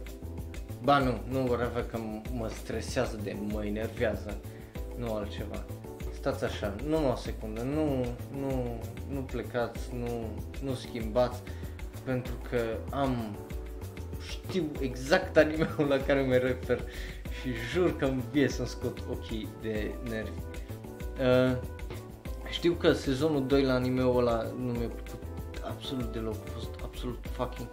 [0.83, 1.99] ba nu, nu whatever că
[2.33, 4.41] mă stresează de mă enervează.
[4.97, 5.65] Nu altceva.
[6.13, 8.05] Stați așa, nu o secundă, nu,
[8.39, 11.43] nu, nu plecați, nu, nu schimbați
[12.07, 12.59] pentru că
[12.91, 13.37] am
[14.21, 16.81] știu exact animeul la care mă refer
[17.41, 20.41] și jur că îmi vie să-mi scot ochii de nervi.
[21.21, 21.57] Uh,
[22.51, 27.19] știu că sezonul 2 la animeul ăla nu mi-a plăcut absolut deloc, a fost absolut
[27.33, 27.69] fucking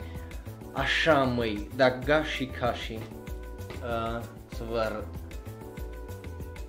[0.73, 4.21] așa măi, da gashi kashi, uh,
[4.55, 5.07] să vă arăt.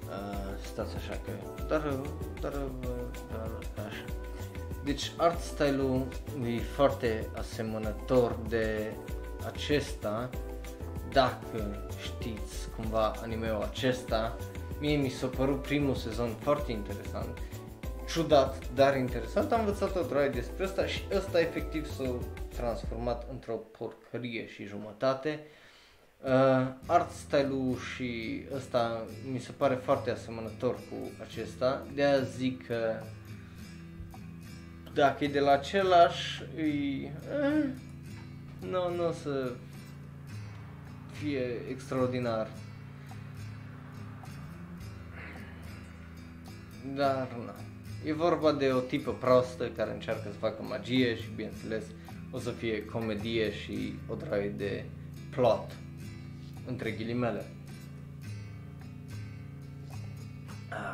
[0.08, 1.30] Uh, stați așa că,
[1.68, 1.80] dar,
[2.40, 4.04] dar, dar, dar așa.
[4.84, 6.06] Deci art style-ul
[6.46, 8.92] e foarte asemănător de
[9.46, 10.30] acesta,
[11.12, 14.36] dacă știți cumva animeul acesta.
[14.80, 17.38] Mie mi s-a părut primul sezon foarte interesant,
[18.08, 19.52] ciudat, dar interesant.
[19.52, 22.18] Am învățat o droaie despre asta și ăsta efectiv s-a
[22.56, 25.40] transformat într-o porcărie și jumătate.
[26.24, 32.66] Uh, art style-ul și ăsta mi se pare foarte asemănător cu acesta, de aia zic
[32.66, 33.02] că
[34.94, 37.12] dacă e de la același, îi...
[37.42, 37.64] Eh,
[38.60, 39.52] nu, nu o să
[41.12, 42.48] fie extraordinar.
[46.94, 47.54] Dar, na.
[48.04, 51.84] E vorba de o tipă proastă care încearcă să facă magie și, bineînțeles,
[52.30, 54.84] o să fie comedie și o draie de
[55.30, 55.76] plot,
[56.66, 57.44] între ghilimele.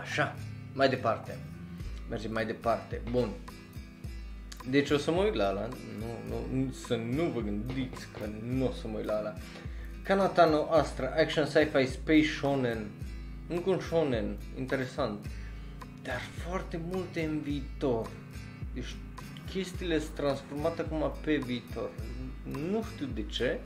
[0.01, 0.37] Așa,
[0.75, 1.39] mai departe.
[2.09, 3.01] Mergem mai departe.
[3.11, 3.29] Bun.
[4.69, 5.69] Deci o să mă uit la ala,
[5.99, 9.35] nu, nu, să nu vă gândiți că nu o să mă uit la ala.
[10.03, 12.87] Kanatano Astra, Action Sci-Fi Space Shonen,
[13.49, 15.27] încă un shonen, interesant,
[16.03, 18.11] dar foarte multe în viitor.
[18.75, 18.95] Deci
[19.51, 21.91] chestiile sunt transformate acum pe viitor.
[22.71, 23.59] Nu știu de ce,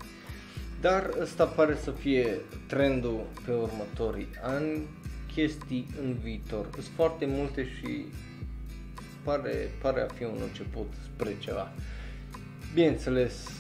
[0.81, 4.87] dar ăsta pare să fie trendul pe următorii ani,
[5.35, 6.69] chestii în viitor.
[6.73, 8.05] Sunt foarte multe și
[9.25, 11.73] pare, pare a fi un început spre ceva.
[12.75, 13.51] Bineînțeles,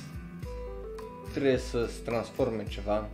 [1.30, 3.08] trebuie să se transforme ceva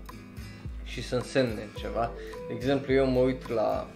[0.85, 2.11] și să însemne ceva.
[2.49, 3.91] De exemplu, eu mă uit la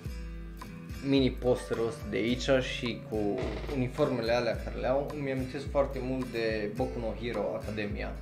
[1.09, 3.39] mini posterul ăsta de aici și cu
[3.75, 8.13] uniformele alea care le au, îmi amintesc foarte mult de Boku no Hero Academia.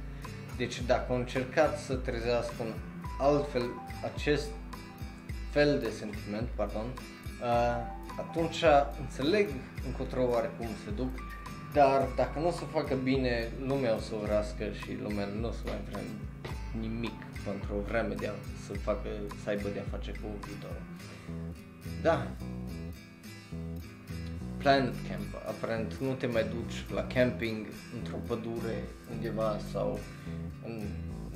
[0.56, 2.72] Deci dacă au încercat să trezească un
[3.18, 3.62] altfel
[4.14, 4.48] acest
[5.50, 6.86] fel de sentiment, pardon,
[7.42, 8.64] uh, atunci
[9.00, 9.48] înțeleg
[9.86, 11.10] încotro oarecum se duc,
[11.72, 15.50] dar dacă nu o să facă bine, lumea o să urască și lumea nu o
[15.50, 16.02] să mai vrea
[16.80, 18.32] nimic pentru o vreme de a,
[18.66, 19.08] să facă,
[19.42, 20.82] să aibă de a face cu viitorul.
[22.02, 22.26] Da,
[24.56, 29.98] Planet Camp, aparent nu te mai duci la camping într-o pădure undeva sau
[30.64, 30.82] în,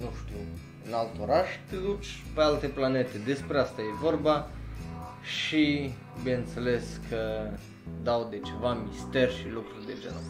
[0.01, 0.41] nu știu,
[0.87, 3.19] în alt oraș, te duci pe alte planete.
[3.19, 4.49] Despre asta e vorba
[5.27, 5.91] și
[6.23, 7.51] bineînțeles că
[8.03, 10.23] dau de ceva mister și lucruri de genul.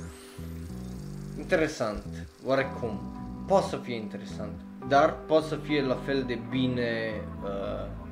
[1.38, 2.04] Interesant,
[2.44, 3.00] oarecum,
[3.46, 7.10] poate să fie interesant, dar poate să fie la fel de bine
[7.42, 8.04] uh,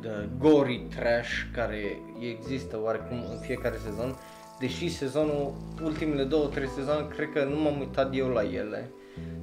[0.00, 4.16] de gory trash care există oarecum în fiecare sezon,
[4.58, 8.90] deși sezonul, ultimele două, trei sezoane, cred că nu m-am uitat eu la ele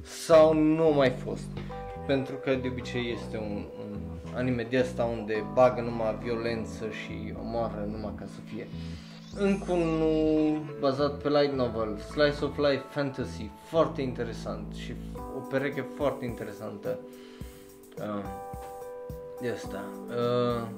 [0.02, 1.46] sau nu a mai fost.
[2.06, 3.85] Pentru că de obicei este un, un
[4.36, 8.66] anime de asta unde bagă numai violență și omoară numai ca să fie.
[9.38, 14.94] Încă unul bazat pe light novel, Slice of Life Fantasy, foarte interesant și
[15.36, 16.98] o pereche foarte interesantă.
[17.98, 18.24] Uh,
[19.40, 19.84] de asta.
[20.08, 20.68] Uh,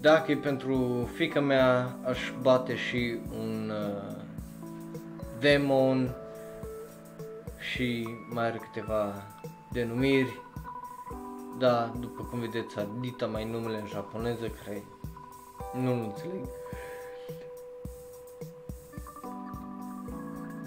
[0.00, 4.16] dacă e pentru fica mea, aș bate și un uh,
[5.40, 6.14] demon
[7.72, 9.12] și mai are câteva
[9.72, 10.44] denumiri.
[11.58, 14.84] Da, după cum vedeți, Adita mai numele în japoneză, care
[15.74, 16.48] nu înțeleg.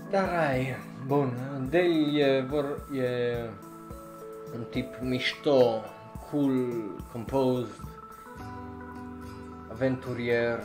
[0.10, 0.76] Dar ai,
[1.06, 1.34] bun,
[1.70, 3.36] Dale e, vor, e
[4.56, 5.82] un tip mișto,
[6.32, 6.72] cool,
[7.12, 7.82] composed,
[9.72, 10.64] aventurier,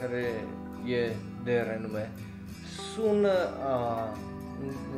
[0.00, 0.44] care
[0.84, 2.12] e de renume.
[2.94, 3.34] Sună
[3.64, 4.08] a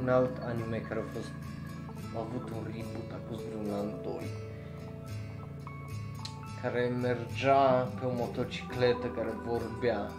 [0.01, 1.33] un alt anime care a fost
[2.19, 4.27] a avut un reboot acum vreun an, doi
[6.63, 10.11] care mergea pe o motocicletă care vorbea.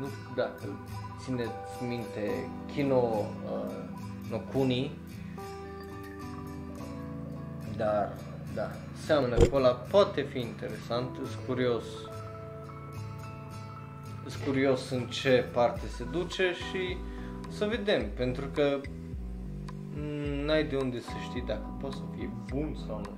[0.00, 0.64] Nu știu dacă
[1.22, 3.74] țineți minte Kino uh,
[4.30, 4.98] no Kuni,
[7.76, 8.12] dar
[8.54, 8.70] da,
[9.04, 11.84] seamănă cu ăla, poate fi interesant, sunt curios
[14.26, 16.96] sunt curios în ce parte se duce și
[17.48, 18.80] să vedem, pentru că
[20.48, 23.16] n-ai de unde să știi dacă poate să fie bun sau nu.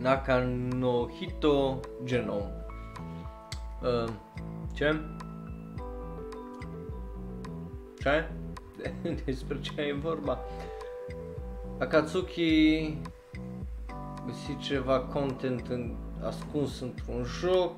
[0.00, 0.38] Naka
[0.70, 2.64] no Hito Genome.
[3.82, 4.12] Uh,
[4.72, 5.00] ce?
[7.98, 8.30] Ce?
[9.24, 10.38] despre ce e vorba.
[11.78, 12.98] Akatsuki
[14.26, 17.72] găsi ceva content în, ascuns într-un joc.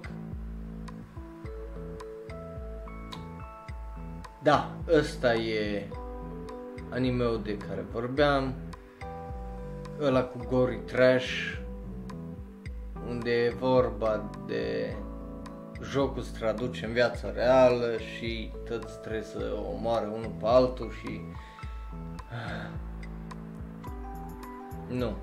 [4.46, 5.88] Da, ăsta e
[6.90, 8.54] animeul de care vorbeam.
[10.00, 11.58] Ăla cu Gory Trash,
[13.08, 14.94] unde e vorba de
[15.82, 21.20] jocul se traduce în viața reală și toți trebuie să omoare unul pe altul și...
[24.88, 25.16] Nu.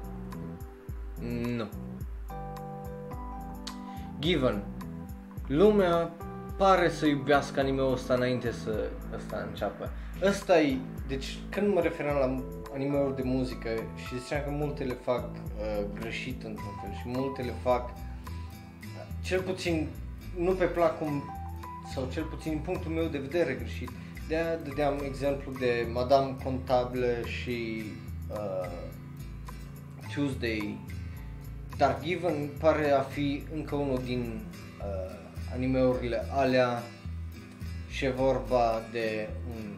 [1.55, 1.69] Nu.
[4.19, 4.63] Given.
[5.47, 6.11] Lumea
[6.63, 9.89] pare să iubească anime-ul ăsta înainte să ăsta înceapă.
[10.21, 14.93] Ăsta e, deci când mă referam la anime-uri de muzică și ziceam că multe le
[14.93, 17.89] fac uh, greșit într-un fel și multe le fac
[19.21, 19.87] cel puțin
[20.39, 21.23] nu pe plac cum,
[21.93, 23.89] sau cel puțin din punctul meu de vedere greșit.
[24.27, 27.83] De aia dădeam exemplu de Madame Contable și
[28.31, 28.69] uh,
[30.13, 30.77] Tuesday.
[31.77, 34.41] Dark Given pare a fi încă unul din
[34.79, 35.21] uh,
[35.53, 36.83] animeurile alea
[37.89, 39.73] și e vorba de un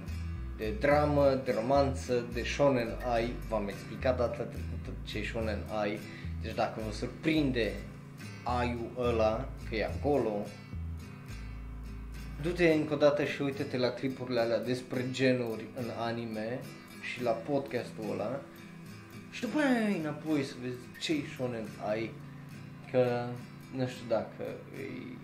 [0.57, 3.33] de dramă, de romanță, de shonen ai.
[3.49, 5.99] V-am explicat data trecută ce e shonen ai.
[6.41, 7.73] Deci dacă vă surprinde
[8.43, 10.45] aiul ăla, că e acolo,
[12.41, 16.59] du-te încă o dată și uite-te la clipurile alea despre genuri în anime
[17.13, 18.41] și la podcastul ăla
[19.31, 22.11] și după aia înapoi să vezi ce shonen ai,
[22.91, 23.25] că
[23.75, 24.43] nu știu dacă
[24.77, 25.17] e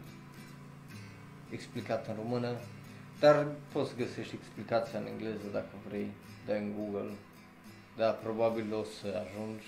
[1.51, 2.55] explicat în română,
[3.19, 6.11] dar poți să găsești explicația în engleză dacă vrei,
[6.45, 7.11] dai în Google.
[7.97, 9.67] Da, probabil o să ajungi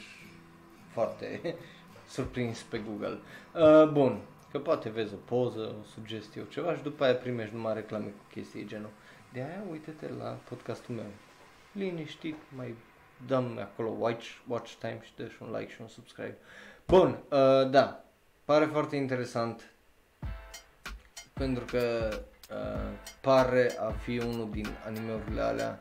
[0.91, 1.55] foarte
[2.15, 3.19] surprins pe Google.
[3.55, 4.19] Uh, bun,
[4.51, 8.05] că poate vezi o poză, o sugestie, o ceva și după aia primești numai reclame
[8.05, 8.89] cu chestii genul.
[9.34, 11.11] De aia uite-te la podcastul meu.
[11.71, 12.75] Liniștit, mai
[13.27, 16.38] dăm acolo watch, watch time și dă și un like și un subscribe.
[16.88, 18.03] Bun, uh, da,
[18.45, 19.72] pare foarte interesant
[21.34, 22.09] pentru că
[22.49, 25.79] uh, pare a fi unul din animeurile alea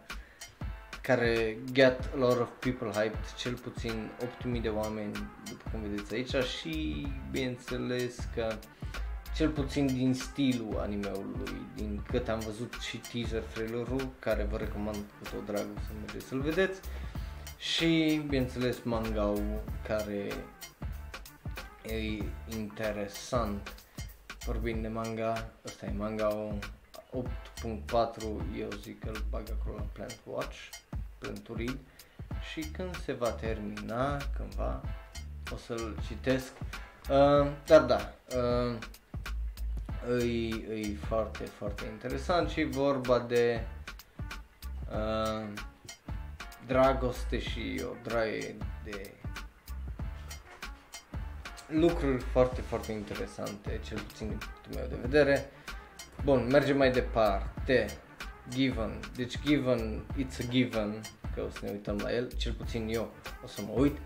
[1.03, 5.13] care get a lot of people hyped, cel puțin 8000 de oameni,
[5.49, 8.55] după cum vedeți aici, și bineînțeles că
[9.35, 14.97] cel puțin din stilul animeului, din cât am văzut și teaser trailerul, care vă recomand
[14.97, 16.81] cu tot dragul să mergeți să-l vedeți,
[17.59, 19.33] și bineînțeles manga
[19.87, 20.33] care
[21.87, 22.25] e
[22.57, 23.82] interesant.
[24.45, 26.55] Vorbind de manga, ăsta e manga
[27.13, 28.23] 8.4,
[28.59, 30.57] eu zic că îl bag acolo la Plant Watch,
[31.19, 31.79] Plant to Read
[32.53, 34.81] și când se va termina, cândva,
[35.53, 36.53] o să-l citesc.
[37.11, 38.79] Uh, dar da, uh,
[40.21, 43.65] e, e foarte, foarte interesant și vorba de
[44.91, 45.49] uh,
[46.67, 49.11] dragoste și o draie de
[51.73, 55.51] lucruri foarte, foarte interesante, cel puțin din punctul meu de vedere.
[56.25, 57.87] Bun, mergem mai departe.
[58.51, 59.01] Given.
[59.17, 61.01] Deci Given, it's a given,
[61.35, 63.13] că o să ne uităm la el, cel puțin eu
[63.45, 63.99] o să mă uit.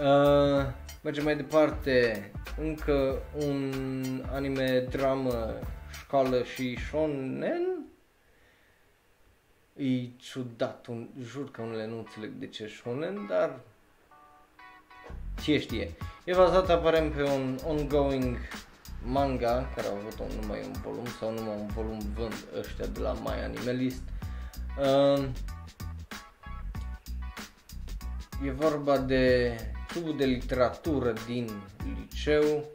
[0.00, 0.66] Uh,
[1.02, 2.30] mergem mai departe.
[2.60, 3.72] Încă un
[4.32, 5.58] anime dramă,
[5.90, 7.86] școală și shonen.
[9.76, 13.60] E ciudat, un, jur că unele nu înțeleg de ce shonen, dar
[15.42, 15.96] ce știe.
[16.24, 18.36] E bazat aparent pe un ongoing
[19.04, 23.00] manga care au avut un, numai un volum sau numai un volum vând ăștia de
[23.00, 24.02] la My Animalist.
[24.78, 25.24] Uh,
[28.44, 29.56] e vorba de
[29.88, 31.50] clubul de literatură din
[31.98, 32.70] liceu.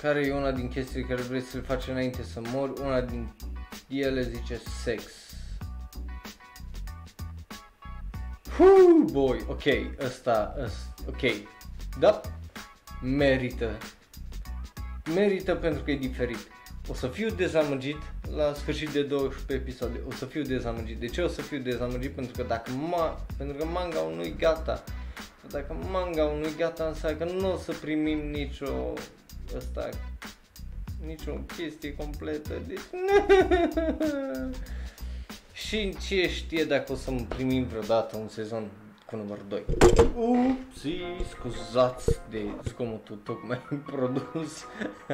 [0.00, 2.80] Care e una din chestiile care vrei să le faci înainte să mori?
[2.80, 3.32] Una din
[3.88, 5.21] ele zice sex
[8.56, 9.62] Huu, boy, ok,
[10.04, 11.20] ăsta, ăsta, ok,
[11.98, 12.20] da,
[13.02, 13.78] merită,
[15.14, 16.38] merită pentru că e diferit.
[16.88, 17.96] O să fiu dezamăgit
[18.34, 21.00] la sfârșit de 12 episoade, o să fiu dezamăgit.
[21.00, 22.10] De ce o să fiu dezamăgit?
[22.10, 24.84] Pentru că dacă ma, pentru că manga nu-i gata,
[25.50, 28.92] dacă manga nu-i gata înseamnă că nu o să primim nicio,
[29.56, 29.88] ăsta,
[31.06, 32.52] nicio chestie completă.
[32.66, 32.80] Deci,
[35.66, 38.70] Și ce știe dacă o să primim vreodată un sezon
[39.06, 39.64] cu numărul 2.
[40.14, 40.90] Upsi,
[41.28, 43.58] scuzați de zgomotul tocmai
[43.92, 44.64] produs.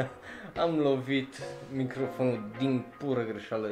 [0.62, 1.34] Am lovit
[1.72, 3.68] microfonul din pură greșeală,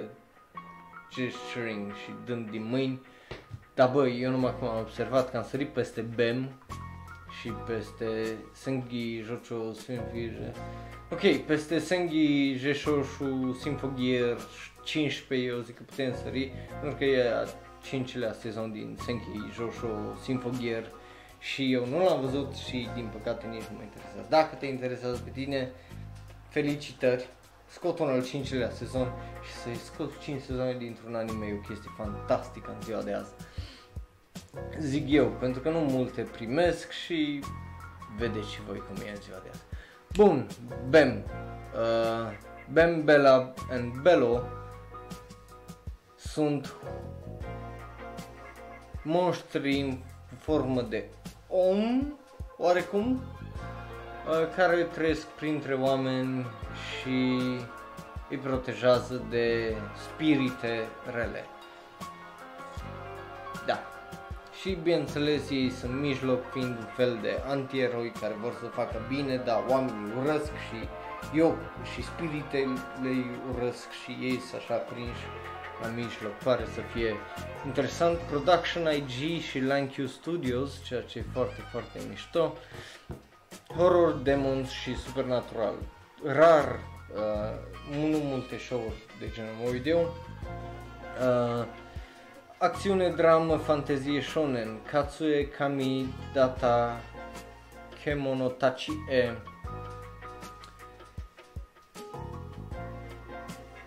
[1.15, 3.01] gesturing și dând din mâini.
[3.75, 6.51] Dar băi, eu numai acum am observat că am sărit peste BEM
[7.41, 10.53] și peste Sengi Jocho Sinfige.
[11.11, 14.37] Ok, peste Sengi Jeshoshu Symphogear
[14.87, 17.45] 15 eu zic că putem sări, pentru că e a
[17.83, 20.85] cincilea sezon din Senki Joshua Symphogear
[21.39, 24.27] și eu nu l-am văzut și din păcate nici nu mă interesează.
[24.29, 25.71] Dacă te interesează pe tine,
[26.49, 27.29] felicitări,
[27.67, 29.13] scot un al cincilea sezon
[29.47, 33.33] și să-i scot 5 sezoane dintr-un anime e o chestie fantastică în ziua de azi.
[34.79, 37.41] Zic eu, pentru că nu multe primesc și
[38.19, 39.63] vedeți și voi cum e în ziua de azi.
[40.13, 40.47] Bun,
[40.89, 41.25] Bem,
[41.75, 42.33] uh,
[42.73, 44.43] Bem, Bella and Bello
[46.37, 46.75] sunt
[49.03, 49.99] monștri în
[50.39, 51.05] formă de
[51.49, 52.13] om,
[52.59, 56.47] oarecum, uh, care trăiesc printre oameni
[56.91, 57.41] și
[58.31, 59.77] îi protejează de
[60.09, 61.45] spirite rele.
[63.67, 63.83] Da.
[64.61, 69.37] Și bineînțeles ei sunt mijloc fiind un fel de antieroi care vor să facă bine,
[69.37, 70.89] dar oamenii urăsc și
[71.35, 71.57] eu
[71.95, 72.67] și spiritele
[73.03, 75.27] îi urăsc și ei sunt așa prinși
[75.83, 77.15] la mijloc, pare să fie
[77.67, 78.19] interesant.
[78.19, 82.53] Production IG și Q Studios, ceea ce e foarte, foarte mișto.
[83.77, 85.75] Horror, Demons și Supernatural.
[86.25, 86.65] Rar,
[87.15, 90.01] uh, nu multe show-uri de genul mă uit eu.
[90.01, 91.67] Uh,
[92.59, 97.01] acțiune, dramă, fantezie, shonen, Katsue Kami Data
[98.05, 99.31] Kemonotachi E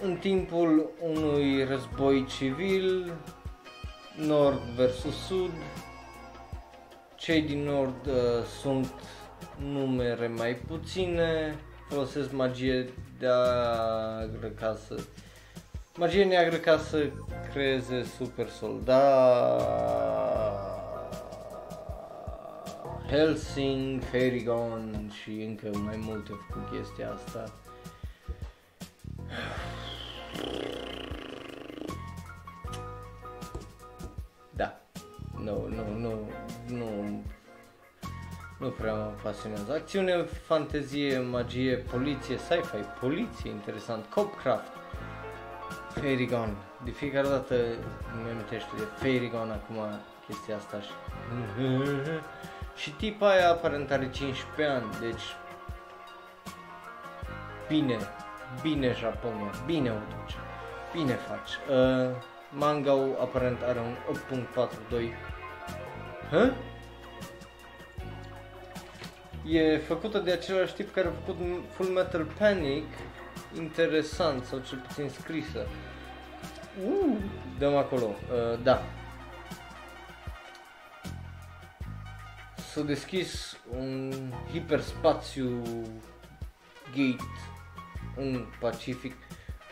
[0.01, 3.13] în timpul unui război civil,
[4.15, 5.51] nord versus sud,
[7.15, 8.93] cei din nord uh, sunt
[9.57, 12.89] numere mai puține, folosesc magie
[13.19, 14.95] neagră ca să...
[15.95, 17.09] Magie neagră ca să
[17.51, 18.99] creeze super soldat,
[23.09, 27.53] Helsing, Fairygon și încă mai multe cu chestia asta.
[34.49, 34.79] Da.
[35.43, 36.29] Nu, nu, nu,
[36.67, 37.21] nu,
[38.59, 39.71] nu prea mă pasionează.
[39.71, 44.71] Acțiune, fantezie, magie, poliție, sci-fi, poliție, interesant, Copcraft,
[45.89, 46.55] Fairygon.
[46.83, 47.55] De fiecare dată
[48.19, 49.75] îmi amintește de Fairygon acum
[50.27, 50.89] chestia asta și...
[52.81, 55.23] și tipa aia aparent are 15 ani, deci...
[57.67, 57.97] Bine,
[58.61, 60.37] bine Japonia, bine o duce,
[60.93, 61.51] bine faci.
[61.69, 62.15] Uh,
[62.49, 63.95] manga aparent are un
[64.91, 65.13] 8.42.
[66.29, 66.53] Hă?
[69.45, 71.35] E făcută de același tip care a făcut
[71.69, 72.85] Full Metal Panic,
[73.57, 75.67] interesant, sau cel puțin scrisă.
[76.87, 77.17] Uh,
[77.57, 78.81] dăm acolo, uh, da.
[82.55, 84.13] S-a deschis un
[84.51, 85.61] hiperspațiu
[86.91, 87.23] gate
[88.19, 89.13] în Pacific.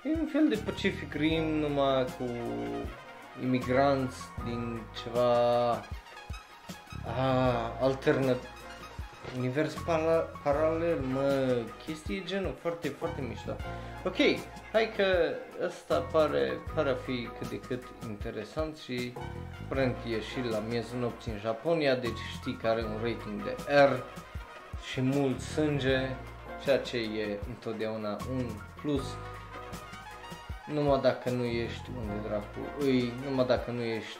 [0.03, 2.25] E un fel de Pacific Rim numai cu
[3.43, 5.69] imigranți din ceva
[7.05, 8.37] ah, alternat
[9.37, 13.55] univers para- paralel, mă, chestii genul foarte, foarte mișto.
[14.05, 14.15] Ok,
[14.71, 15.05] hai că
[15.65, 19.13] ăsta pare, pare a fi cât de cât interesant și
[19.65, 23.55] aparent e și la miezul nopții în Japonia, deci știi că are un rating de
[23.73, 24.03] R
[24.91, 26.15] și mult sânge,
[26.63, 28.45] ceea ce e întotdeauna un
[28.81, 29.03] plus
[30.73, 34.19] numai dacă nu ești unde dracu îi, numai dacă nu ești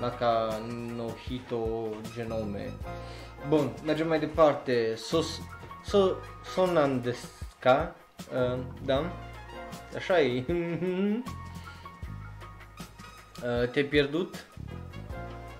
[0.00, 0.60] Naka
[0.96, 2.72] Nohito Genome.
[3.48, 4.94] Bun, mergem mai departe.
[4.96, 5.40] Sos,
[5.84, 6.14] so,
[6.54, 7.94] Sonandeska,
[8.32, 9.12] uh, da?
[9.96, 10.44] Așa e.
[13.44, 14.46] uh, te-ai pierdut?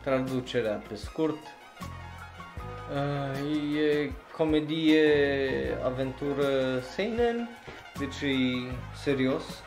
[0.02, 1.38] Traducerea pe scurt.
[2.91, 7.49] Uh, e comedie, aventură seinen,
[7.99, 9.62] deci e serios.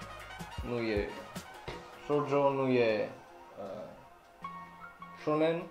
[0.68, 1.08] Nu e
[2.04, 3.10] shoujo, nu e
[3.60, 4.48] uh,
[5.22, 5.64] shonen.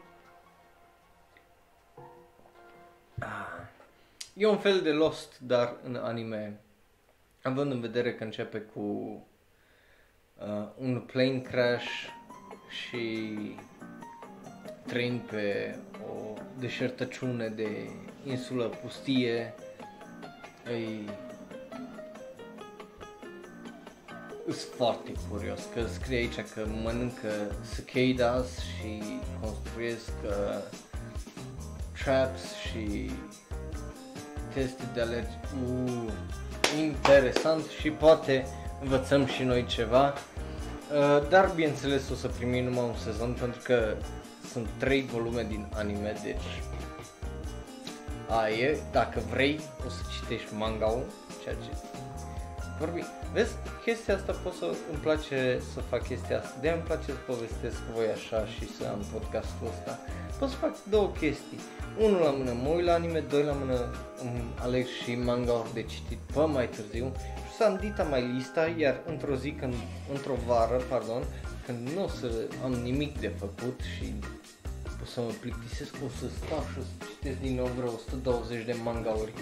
[3.18, 3.68] Ah.
[4.34, 6.61] E un fel de Lost, dar în anime.
[7.42, 8.80] Având în vedere că începe cu
[10.38, 12.07] uh, un plane crash
[12.68, 13.26] și
[14.86, 15.76] trăind pe
[16.08, 17.88] o deșertăciune de
[18.24, 19.54] insulă pustie,
[20.64, 21.08] îi
[24.44, 27.28] sunt foarte curios că scrie aici că mănâncă
[27.74, 29.02] cicadas și
[29.40, 30.80] construiesc uh,
[32.04, 33.10] traps și
[34.54, 35.38] teste de alergi.
[35.64, 36.12] Uh,
[36.78, 38.46] interesant și poate
[38.82, 40.06] învățăm și noi ceva.
[40.06, 43.96] Uh, dar bineînțeles o să primim numai un sezon pentru că
[44.53, 46.62] sunt 3 volume din anime, deci
[48.28, 51.05] aia e, dacă vrei o să citești manga-ul,
[51.42, 51.70] ceea ce
[52.78, 53.05] vorbi.
[53.32, 53.53] Vezi,
[53.84, 56.55] chestia asta pot să îmi place să fac chestia asta.
[56.61, 59.98] De îmi place să povestesc cu voi așa și să am podcastul ăsta.
[60.38, 61.61] Pot să fac două chestii.
[61.98, 63.78] Unul la mână mă uit la anime, doi la mână
[64.22, 67.12] îmi aleg și manga de citit pe mai târziu
[67.48, 69.74] și să am dita mai lista, iar într-o zi, când,
[70.12, 71.22] într-o vară, pardon,
[71.66, 72.30] când nu o să
[72.64, 74.14] am nimic de făcut și
[75.02, 78.64] o să mă plictisesc, o să stau și o să citesc din nou vreo 120
[78.64, 79.32] de mangauri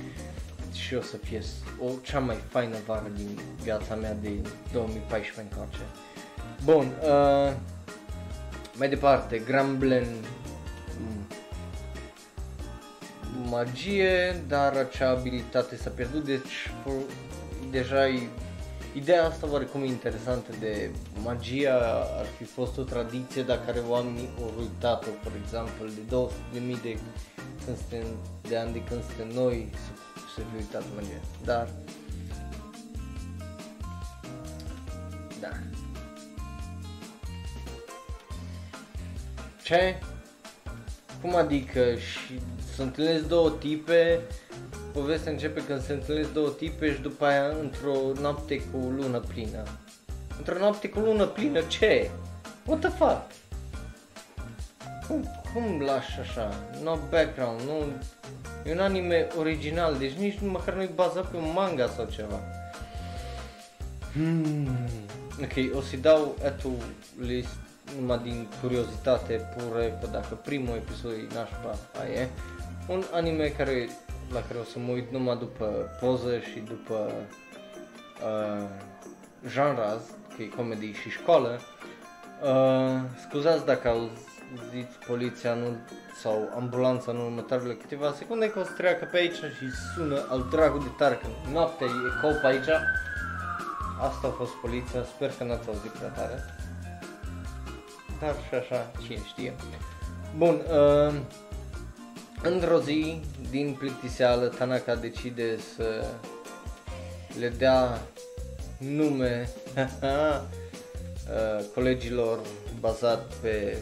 [0.72, 1.42] și o să fie
[1.78, 4.30] o cea mai faină vară din viața mea de
[4.72, 5.80] 2014 încoace.
[6.64, 7.56] Bun, uh,
[8.74, 10.06] mai departe, Gramblen
[13.50, 16.70] magie, dar acea abilitate s-a pierdut, deci
[17.70, 18.28] deja e,
[18.94, 20.90] ideea asta oarecum interesantă de
[21.22, 21.78] magia
[22.18, 26.58] ar fi fost o tradiție dacă care oamenii au uitat-o, for exemplu, de 200 de
[26.58, 26.98] mii de,
[27.64, 28.06] când suntem,
[28.48, 29.90] de ani de când suntem noi să,
[30.34, 31.68] să fi uitat magia, dar
[35.40, 35.52] da.
[39.62, 39.98] Ce?
[41.20, 42.40] Cum adică și
[42.74, 44.20] se întâlnesc două tipe,
[44.92, 49.62] povestea începe când se întâlnesc două tipe și după aia într-o noapte cu lună plină.
[50.38, 52.10] Într-o noapte cu lună plină ce?
[52.66, 53.22] What the fuck?
[55.08, 56.54] Cum, cum lași așa?
[56.82, 57.84] No background, nu...
[58.64, 62.40] E un anime original, deci nici măcar nu-i bazat pe un manga sau ceva.
[64.12, 64.88] Hmm.
[65.42, 66.72] Ok, o să-i dau atu
[67.20, 67.56] list
[67.98, 72.28] numai din curiozitate pură, că dacă primul episod e nașpa, aia e
[72.88, 73.88] un anime care,
[74.32, 77.12] la care o să mă uit numai după poză și după
[78.24, 78.68] uh,
[79.46, 80.02] genres,
[80.36, 81.60] că e comedy și școală.
[82.42, 85.76] Uh, scuzați dacă auziți poliția nu,
[86.20, 90.46] sau ambulanța în următoarele câteva secunde, că o să treacă pe aici și sună al
[90.50, 92.68] dragu de tare, că noaptea e cop aici.
[94.00, 96.44] Asta a fost poliția, sper că n-ați auzit prea tare.
[98.20, 99.54] Dar și așa, cine știe.
[100.36, 101.14] Bun, uh,
[102.42, 103.20] într-o zi,
[103.50, 106.04] din plictiseală, Tanaka decide să
[107.38, 108.00] le dea
[108.78, 112.40] nume uh, colegilor
[112.80, 113.78] bazat pe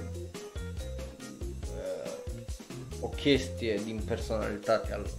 [1.60, 2.10] uh,
[3.00, 5.10] o chestie din personalitatea lor.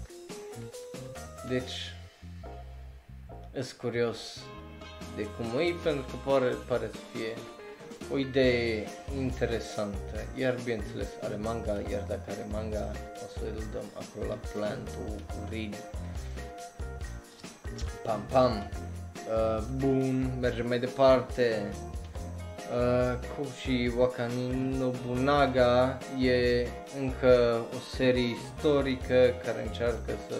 [1.49, 1.93] Deci,
[3.53, 4.17] sunt curios
[5.15, 7.33] de cum e, pentru că pare, pare să fie
[8.11, 8.87] o idee
[9.17, 12.91] interesantă, iar bineînțeles are manga, iar dacă are manga
[13.23, 15.13] o să îl dăm acolo la plan to
[15.49, 15.75] read.
[18.03, 18.51] Pam pam.
[18.51, 21.73] Uh, bun, mergem mai departe.
[22.75, 26.67] Uh, Koshi Wakani Nobunaga e
[27.01, 30.35] încă o serie istorică care încearcă să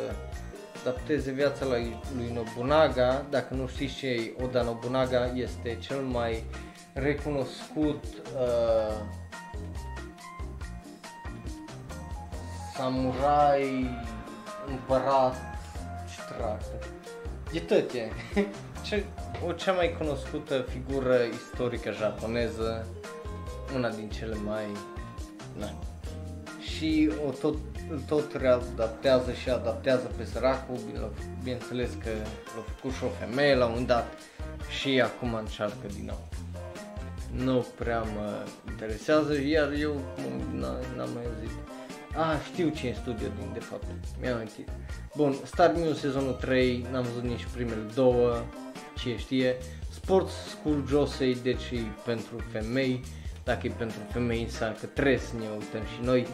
[0.82, 3.26] adapteze viața lui Nobunaga.
[3.30, 8.03] Dacă nu știți ce e Oda Nobunaga, este cel mai uh, recunoscut
[8.35, 9.01] uh,
[12.75, 13.89] samurai,
[14.67, 15.35] împărat,
[16.09, 16.63] ce dracu.
[17.51, 18.11] E tot e.
[18.85, 19.05] Ce,
[19.47, 22.87] o cea mai cunoscută figură istorică japoneză,
[23.75, 24.65] una din cele mai...
[25.57, 25.73] Na.
[26.59, 27.57] Și o tot,
[28.07, 30.77] tot readaptează și adaptează pe săracul,
[31.43, 32.09] bineînțeles că
[32.55, 34.13] l-a făcut și o femeie la un dat
[34.79, 36.27] și acum încearcă din nou
[37.32, 40.01] nu prea mă interesează, iar eu
[40.95, 41.51] n-am mai auzit.
[42.15, 43.84] Ah, știu ce e în studio din de fapt,
[44.21, 44.69] mi-am amintit.
[45.15, 48.36] Bun, Star News sezonul 3, n-am văzut nici primele două,
[48.97, 49.55] ce știe.
[49.91, 53.03] Sports School Josei, deci e pentru femei,
[53.43, 56.27] dacă e pentru femei înseamnă că trebuie să ne uităm și noi.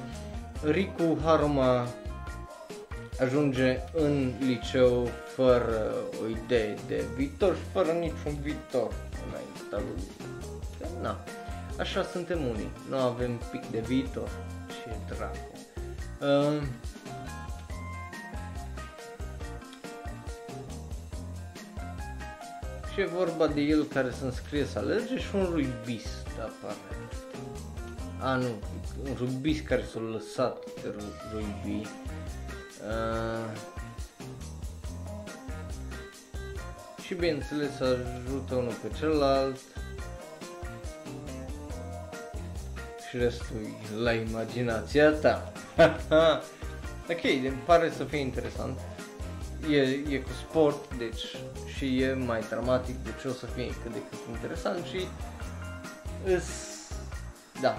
[0.63, 1.87] Riku Haruma
[3.19, 5.93] ajunge în liceu fără
[6.23, 8.93] o idee de viitor și fără niciun viitor
[9.27, 10.03] înaintea lui
[11.01, 11.23] na,
[11.79, 14.29] așa suntem unii, nu avem pic de viitor,
[14.67, 15.51] ce dracu.
[16.19, 16.61] Uh,
[22.93, 26.75] și e vorba de el care să înscrie să alerge și un rugbist apare.
[28.19, 28.47] A, nu,
[29.03, 30.93] un rugbist care s-a lăsat de
[31.33, 31.87] rugby.
[32.81, 33.59] Uh,
[37.05, 39.59] și bineînțeles ajută unul pe celălalt
[43.15, 43.67] și restul
[44.03, 45.51] la imaginația ta.
[47.11, 48.79] ok, îmi pare să fie interesant.
[49.69, 49.81] E,
[50.15, 51.23] e cu sport, deci
[51.75, 55.07] și e mai dramatic, deci o să fie cât de cât interesant și
[56.25, 56.43] îs,
[57.61, 57.75] da,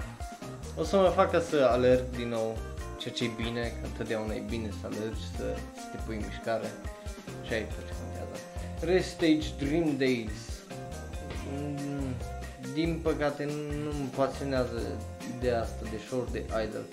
[0.77, 2.57] o să mă facă să alerg din nou,
[2.97, 5.43] ceea ce e bine, că întotdeauna e bine să alergi, să,
[5.75, 6.71] să te pui în mișcare
[7.45, 8.35] și aici ce contează.
[8.79, 10.37] Restage Dream Days.
[11.53, 12.13] Mm,
[12.73, 13.45] din păcate
[13.83, 14.81] nu mă pasionează
[15.37, 16.85] ideea asta de short de idol.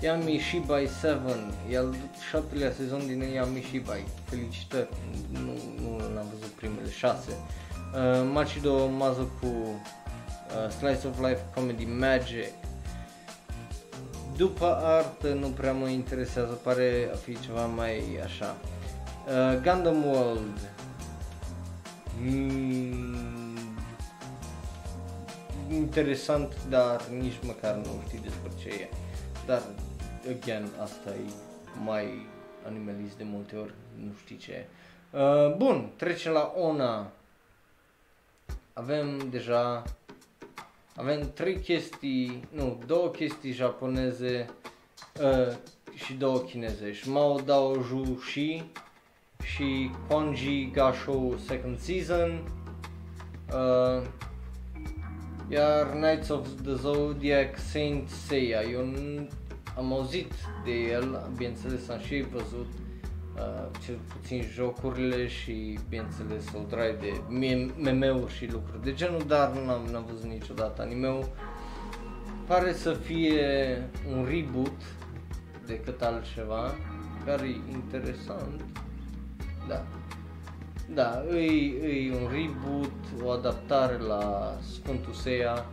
[0.00, 1.34] Yami Shibai 7,
[1.70, 1.94] e al
[2.30, 4.04] șaptelea sezon din Yami Shibai.
[4.24, 4.88] Felicitări,
[5.30, 7.30] nu, nu l-am văzut primele șase.
[7.30, 12.52] Uh, Machido Mazoku, uh, Slice of Life Comedy Magic.
[14.36, 18.56] După artă nu prea mă interesează, pare a fi ceva mai așa.
[19.26, 20.58] Uh, Gundam World.
[22.20, 23.31] Mm,
[25.70, 28.88] interesant, dar nici măcar nu știi despre ce e.
[29.46, 29.62] Dar,
[30.28, 31.30] again, asta e
[31.84, 32.26] mai
[32.66, 34.66] animalist de multe ori, nu știi ce e.
[35.18, 37.10] Uh, bun, trecem la Ona.
[38.72, 39.82] Avem deja,
[40.96, 44.46] avem trei chestii, nu, două chestii japoneze
[45.20, 45.56] uh,
[45.94, 46.92] și două chineze.
[46.92, 48.64] Shmao Dao Ju Shi
[49.42, 52.42] și Konji Gasho Second Season.
[53.52, 54.02] Uh,
[55.48, 58.80] iar Knights of the Zodiac Saint Seiya, eu
[59.76, 60.32] am auzit
[60.64, 62.66] de el, bineînțeles am și văzut
[63.36, 67.20] uh, cel puțin jocurile și bineînțeles o draie de
[67.80, 71.28] meme-uri și lucruri de genul, dar nu am, n-am văzut niciodată anime-ul.
[72.46, 73.82] Pare să fie
[74.16, 74.80] un reboot
[75.66, 76.74] decât altceva,
[77.24, 78.64] care e interesant.
[79.68, 79.86] Da,
[80.94, 85.66] da, e, e un reboot, o adaptare la Sfântul Seiya,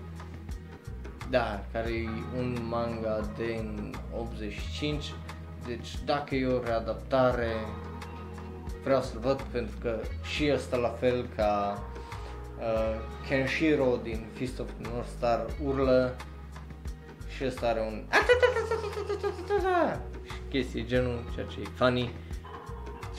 [1.30, 5.14] da, care e un manga din 85,
[5.66, 7.54] Deci dacă e o readaptare,
[8.84, 11.84] vreau să-l văd pentru că și ăsta la fel ca
[12.60, 12.96] uh,
[13.28, 16.16] Kenshiro din Fist of the North Star urlă
[17.36, 18.04] și ăsta are un
[20.30, 22.14] și chestii genul, ceea ce e funny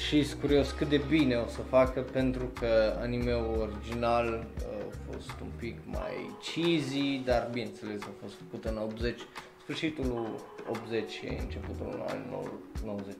[0.07, 5.13] și sunt curios cât de bine o să facă pentru că animeul original uh, a
[5.13, 9.21] fost un pic mai cheesy, dar bineînțeles a fost făcut în 80,
[9.63, 10.29] sfârșitul
[10.71, 12.51] 80 și începutul anului
[12.85, 13.15] 90.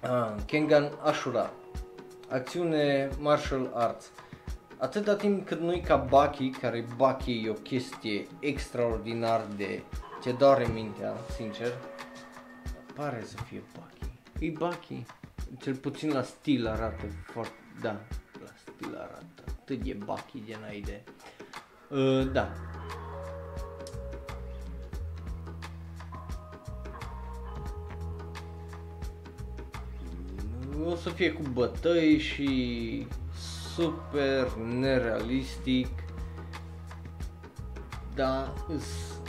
[0.00, 1.52] Ah, Kengan Ashura.
[2.28, 4.10] Acțiune Martial Arts.
[4.78, 9.82] Atâta timp cât nu-i ca Baki, care Baki e o chestie extraordinar de
[10.22, 11.72] ce doare mintea, sincer,
[12.94, 14.44] pare să fie Baki.
[14.44, 15.04] E Baki.
[15.60, 17.92] Cel puțin la stil arată foarte, da,
[18.44, 21.02] la stil arată atât e Baki de n-ai idee.
[21.88, 22.52] Uh, da.
[30.86, 33.06] O să fie cu bătăi și
[33.74, 35.88] super nerealistic.
[38.14, 38.54] Da,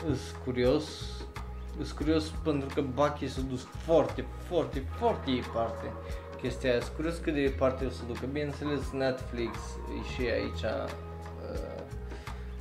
[0.08, 1.15] îs curios
[1.84, 5.92] sunt curios pentru că Bucky s-a dus foarte, foarte, foarte departe
[6.42, 6.82] chestia aia.
[6.82, 8.26] Sunt curios cât de departe o să ducă.
[8.32, 9.58] Bineînțeles, Netflix
[9.98, 10.90] e și aici uh,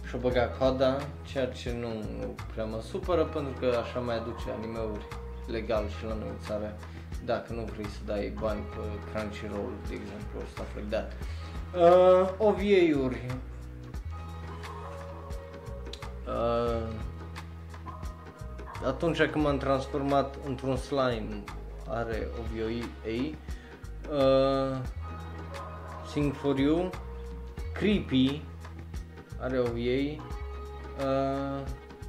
[0.08, 1.88] și-o băga coada, ceea ce nu,
[2.20, 5.06] nu prea mă supără pentru că așa mai aduce animeuri
[5.46, 6.76] legal și la noi în țară
[7.24, 11.12] dacă nu vrei să dai bani pe Crunchyroll, de exemplu, stuff like that.
[11.74, 13.26] Uh, OVA-uri.
[16.26, 16.88] Uh,
[18.86, 21.42] atunci când m-am transformat într-un slime,
[21.88, 23.36] are OVA.
[24.10, 24.76] Uh,
[26.10, 26.90] Sing for You,
[27.72, 28.42] Creepy,
[29.40, 30.22] are OVA.
[31.00, 31.60] Uh,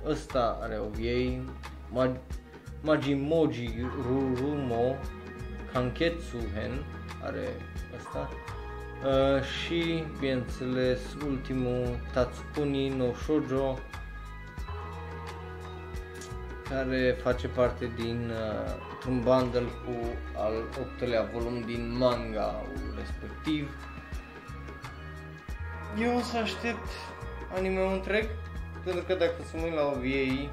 [0.08, 1.44] ăsta are OVA.
[1.94, 2.22] Mag-
[2.82, 4.96] Majimoji Rurumo
[5.74, 6.86] Kanketsuhen
[7.24, 7.48] are
[7.98, 8.30] ăsta.
[9.06, 13.78] Uh, și, bineînțeles, ultimul Tatsukuni no Shoujo
[16.70, 19.96] care face parte din uh, un bundle cu
[20.38, 22.62] al 8-lea volum din manga
[22.98, 23.70] respectiv.
[26.00, 26.88] Eu o să aștept
[27.56, 28.30] anime-ul întreg,
[28.84, 30.52] pentru că dacă să mă la OVA,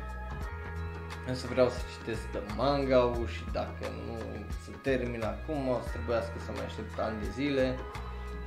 [1.31, 4.19] o să vreau să citesc de manga și dacă nu
[4.65, 7.79] se termină acum, o să trebuiască să mai aștept ani de zile.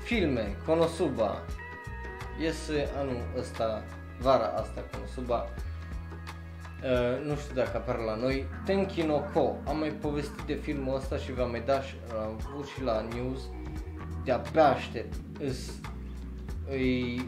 [0.03, 1.41] Filme, Konosuba,
[2.39, 3.83] iese anul ăsta,
[4.19, 5.49] vara asta Konosuba,
[6.85, 10.95] Uh, nu știu dacă apare la noi, Tenki no Ko, am mai povestit de filmul
[10.95, 13.39] ăsta și v-am mai dat și, am avut și la news,
[14.23, 15.71] de-abia aștept, îs,
[16.69, 17.21] e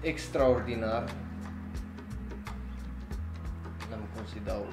[0.00, 1.04] extraordinar,
[3.90, 4.66] n-am cum să-i dau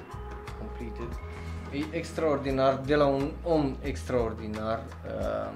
[0.58, 1.18] completed,
[1.72, 5.52] e extraordinar, de la un om extraordinar, uh,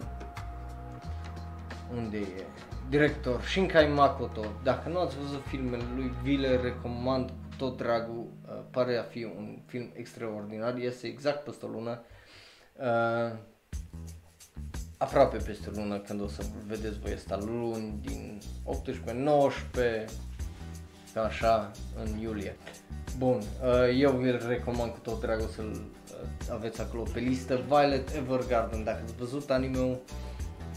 [1.97, 2.45] unde e,
[2.89, 8.63] director Shinkai Makoto, dacă nu ați văzut filmele lui, vi le recomand tot dragul, uh,
[8.71, 12.03] pare a fi un film extraordinar, iese exact peste o lună,
[12.77, 13.39] uh,
[14.99, 18.41] aproape peste o lună când o să vedeți voi asta luni din
[20.07, 20.09] 18-19,
[21.25, 21.71] așa,
[22.05, 22.57] în iulie.
[23.19, 27.61] Bun, uh, eu vi-l recomand cu tot dragul să-l uh, aveți acolo pe listă.
[27.67, 29.99] Violet Evergarden, dacă ați văzut anime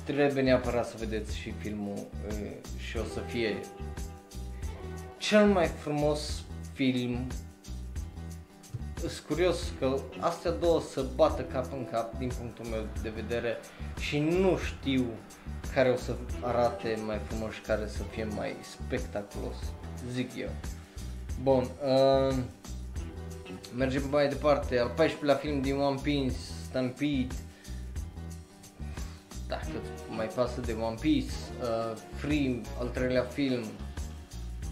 [0.06, 3.60] trebuie neapărat să vedeți și filmul uh, și o să fie
[5.18, 6.44] cel mai frumos
[6.78, 7.28] film.
[8.96, 13.58] Sunt curios că astea două să bată cap în cap din punctul meu de vedere
[14.00, 15.06] și nu știu
[15.74, 19.56] care o să arate mai frumos și care să fie mai spectaculos,
[20.12, 20.50] zic eu.
[21.42, 22.36] Bun, uh,
[23.76, 26.36] mergem mai departe, al 14-lea film din One Piece,
[26.68, 27.36] Stampede,
[29.48, 29.68] dacă
[30.10, 33.64] mai pasă de One Piece, uh, Free, al treilea film,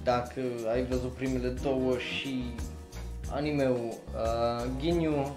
[0.05, 0.41] dacă
[0.71, 2.43] ai văzut primele două și
[3.29, 5.27] anime-ul uh, Ginyu, uh,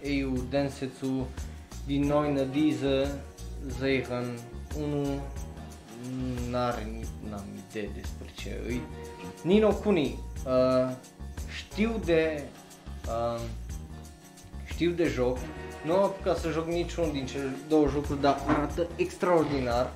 [0.00, 1.28] Eiu Densetsu,
[1.86, 3.18] din noi Nădiză,
[3.78, 4.24] Zeihan
[4.78, 5.06] 1,
[6.50, 8.80] n-are, n-am idee despre ce îi.
[9.42, 10.92] Nino Kuni, uh,
[11.56, 12.42] știu de
[13.06, 13.40] uh,
[14.64, 15.38] știu de joc,
[15.84, 19.92] nu am apucat să joc niciunul din cele două jocuri, dar arată extraordinar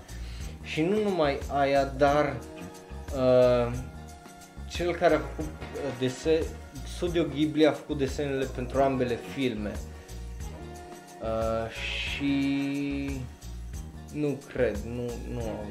[0.63, 2.37] și nu numai aia, dar
[3.17, 3.73] Uh,
[4.69, 6.43] cel care a făcut uh, desen,
[6.97, 9.73] Studio Ghibli a făcut desenele pentru ambele filme.
[11.23, 13.21] Uh, și
[14.13, 15.67] nu cred, nu, nu, au,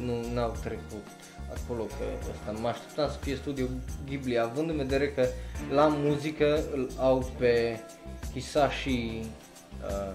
[0.00, 1.06] nu n-au trecut
[1.54, 2.60] acolo că ăsta.
[2.60, 3.66] Mă așteptam să fie studio
[4.06, 5.26] Ghibli, având în vedere că
[5.72, 7.80] la muzică îl au pe
[8.32, 9.20] Hisashi
[9.88, 10.12] uh,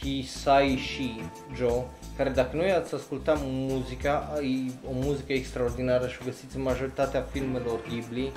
[0.00, 1.20] Hisaishi
[1.56, 1.84] Joe,
[2.16, 7.26] care dacă noi ați ascultat muzica, e o muzică extraordinară și o găsiți în majoritatea
[7.30, 8.32] filmelor Ghibli,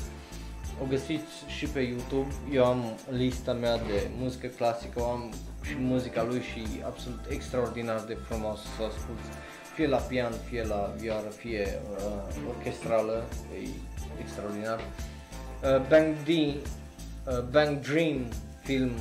[0.81, 5.75] o găsiți și pe YouTube, eu am lista mea de muzică clasică, o am și
[5.79, 9.19] muzica lui și absolut extraordinar de frumos să ascult,
[9.75, 13.23] fie la pian, fie la vioară, fie uh, orchestrală,
[13.63, 13.67] e
[14.21, 14.79] extraordinar.
[14.79, 18.25] Uh, Bang D, uh, Bang Dream
[18.63, 18.91] film,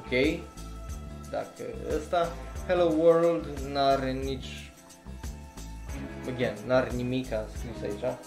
[0.00, 0.40] ok,
[1.30, 1.62] dacă
[1.96, 2.32] ăsta,
[2.70, 4.72] Hello World n-are nici,
[6.28, 8.18] again, n-are nimic scris aici,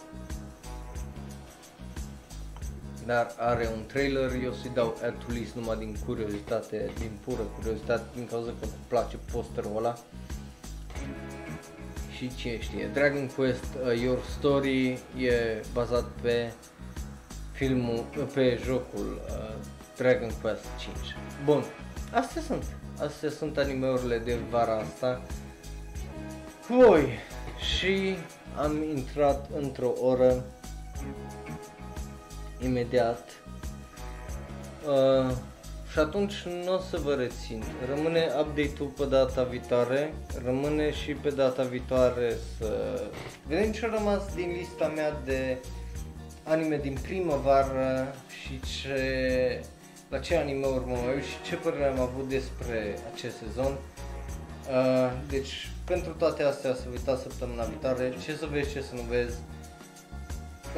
[3.05, 7.41] dar are un trailer, eu să-i dau add to list numai din curiozitate, din pură
[7.41, 9.97] curiozitate, din cauza că îmi place posterul ăla.
[12.15, 16.51] Și cine știe, Dragon Quest uh, Your Story e bazat pe
[17.51, 19.55] filmul, pe jocul uh,
[19.97, 20.97] Dragon Quest 5.
[21.45, 21.63] Bun,
[22.11, 22.63] astea sunt.
[22.99, 25.21] Astea sunt animeurile de vara asta.
[26.67, 27.19] Voi
[27.75, 28.15] și
[28.57, 30.43] am intrat într-o oră
[32.59, 33.29] imediat
[34.87, 35.35] uh,
[35.91, 37.63] și atunci nu o să vă rețin.
[37.95, 40.13] Rămâne update-ul pe data viitoare,
[40.43, 43.01] rămâne și pe data viitoare să
[43.47, 45.57] vedem ce a rămas din lista mea de
[46.43, 49.63] anime din primăvară și ce
[50.13, 53.71] la ce anime-uri mă uit și ce părere am avut despre acest sezon.
[53.71, 58.95] Uh, deci, pentru toate astea să vă uitați săptămâna viitoare, ce să vezi, ce să
[58.95, 59.37] nu vezi.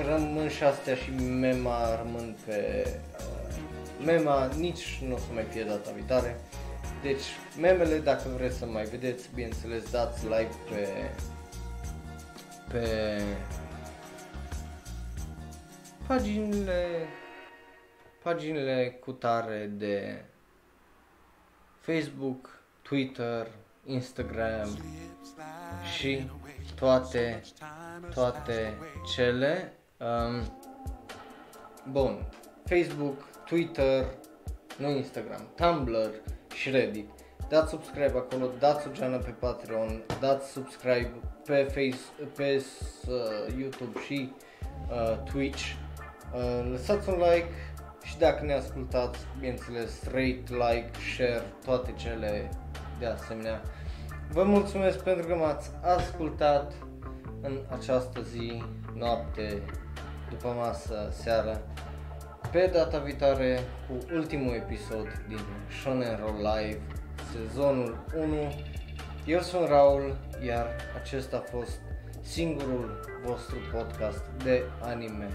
[0.08, 2.88] Rămân și astea și mema rămân pe...
[3.20, 3.56] Uh,
[4.06, 6.40] mema nici nu o să mai fie data viitoare.
[7.02, 7.26] Deci,
[7.62, 10.88] memele, dacă vreți să mai vedeți, bineînțeles, dați like pe
[12.72, 13.22] pe
[16.08, 17.08] paginile
[18.26, 20.26] paginile cu tare de
[21.80, 23.48] Facebook, Twitter,
[23.86, 24.78] Instagram
[25.96, 26.30] și
[26.76, 27.42] toate,
[28.14, 28.78] toate
[29.16, 29.74] cele.
[29.98, 30.60] Um,
[31.92, 32.26] bun,
[32.64, 34.06] Facebook, Twitter,
[34.78, 36.10] nu Instagram, Tumblr
[36.54, 37.10] și Reddit.
[37.50, 41.12] Dați subscribe acolo, dați o geană pe Patreon, dați subscribe
[41.46, 42.64] pe Face, pe
[43.08, 44.34] uh, YouTube și
[44.90, 45.64] uh, Twitch.
[46.34, 47.50] Uh, lăsați un like,
[48.06, 52.50] și dacă ne ascultați, bineînțeles, rate, like, share, toate cele
[53.00, 53.62] de asemenea.
[54.32, 56.74] Vă mulțumesc pentru că m-ați ascultat
[57.42, 59.62] în această zi, noapte,
[60.30, 61.62] după masă, seară.
[62.52, 65.40] Pe data viitoare cu ultimul episod din
[65.82, 66.82] Shonen Roll Live,
[67.32, 68.54] sezonul 1.
[69.26, 70.68] Eu sunt Raul, iar
[71.02, 71.80] acesta a fost
[72.22, 75.30] singurul vostru podcast de anime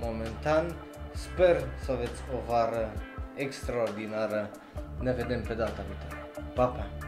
[0.00, 0.74] momentan.
[1.14, 2.92] Sper să aveți o vară
[3.34, 4.50] extraordinară.
[5.00, 6.30] Ne vedem pe data viitoare.
[6.54, 6.99] Pa, pa!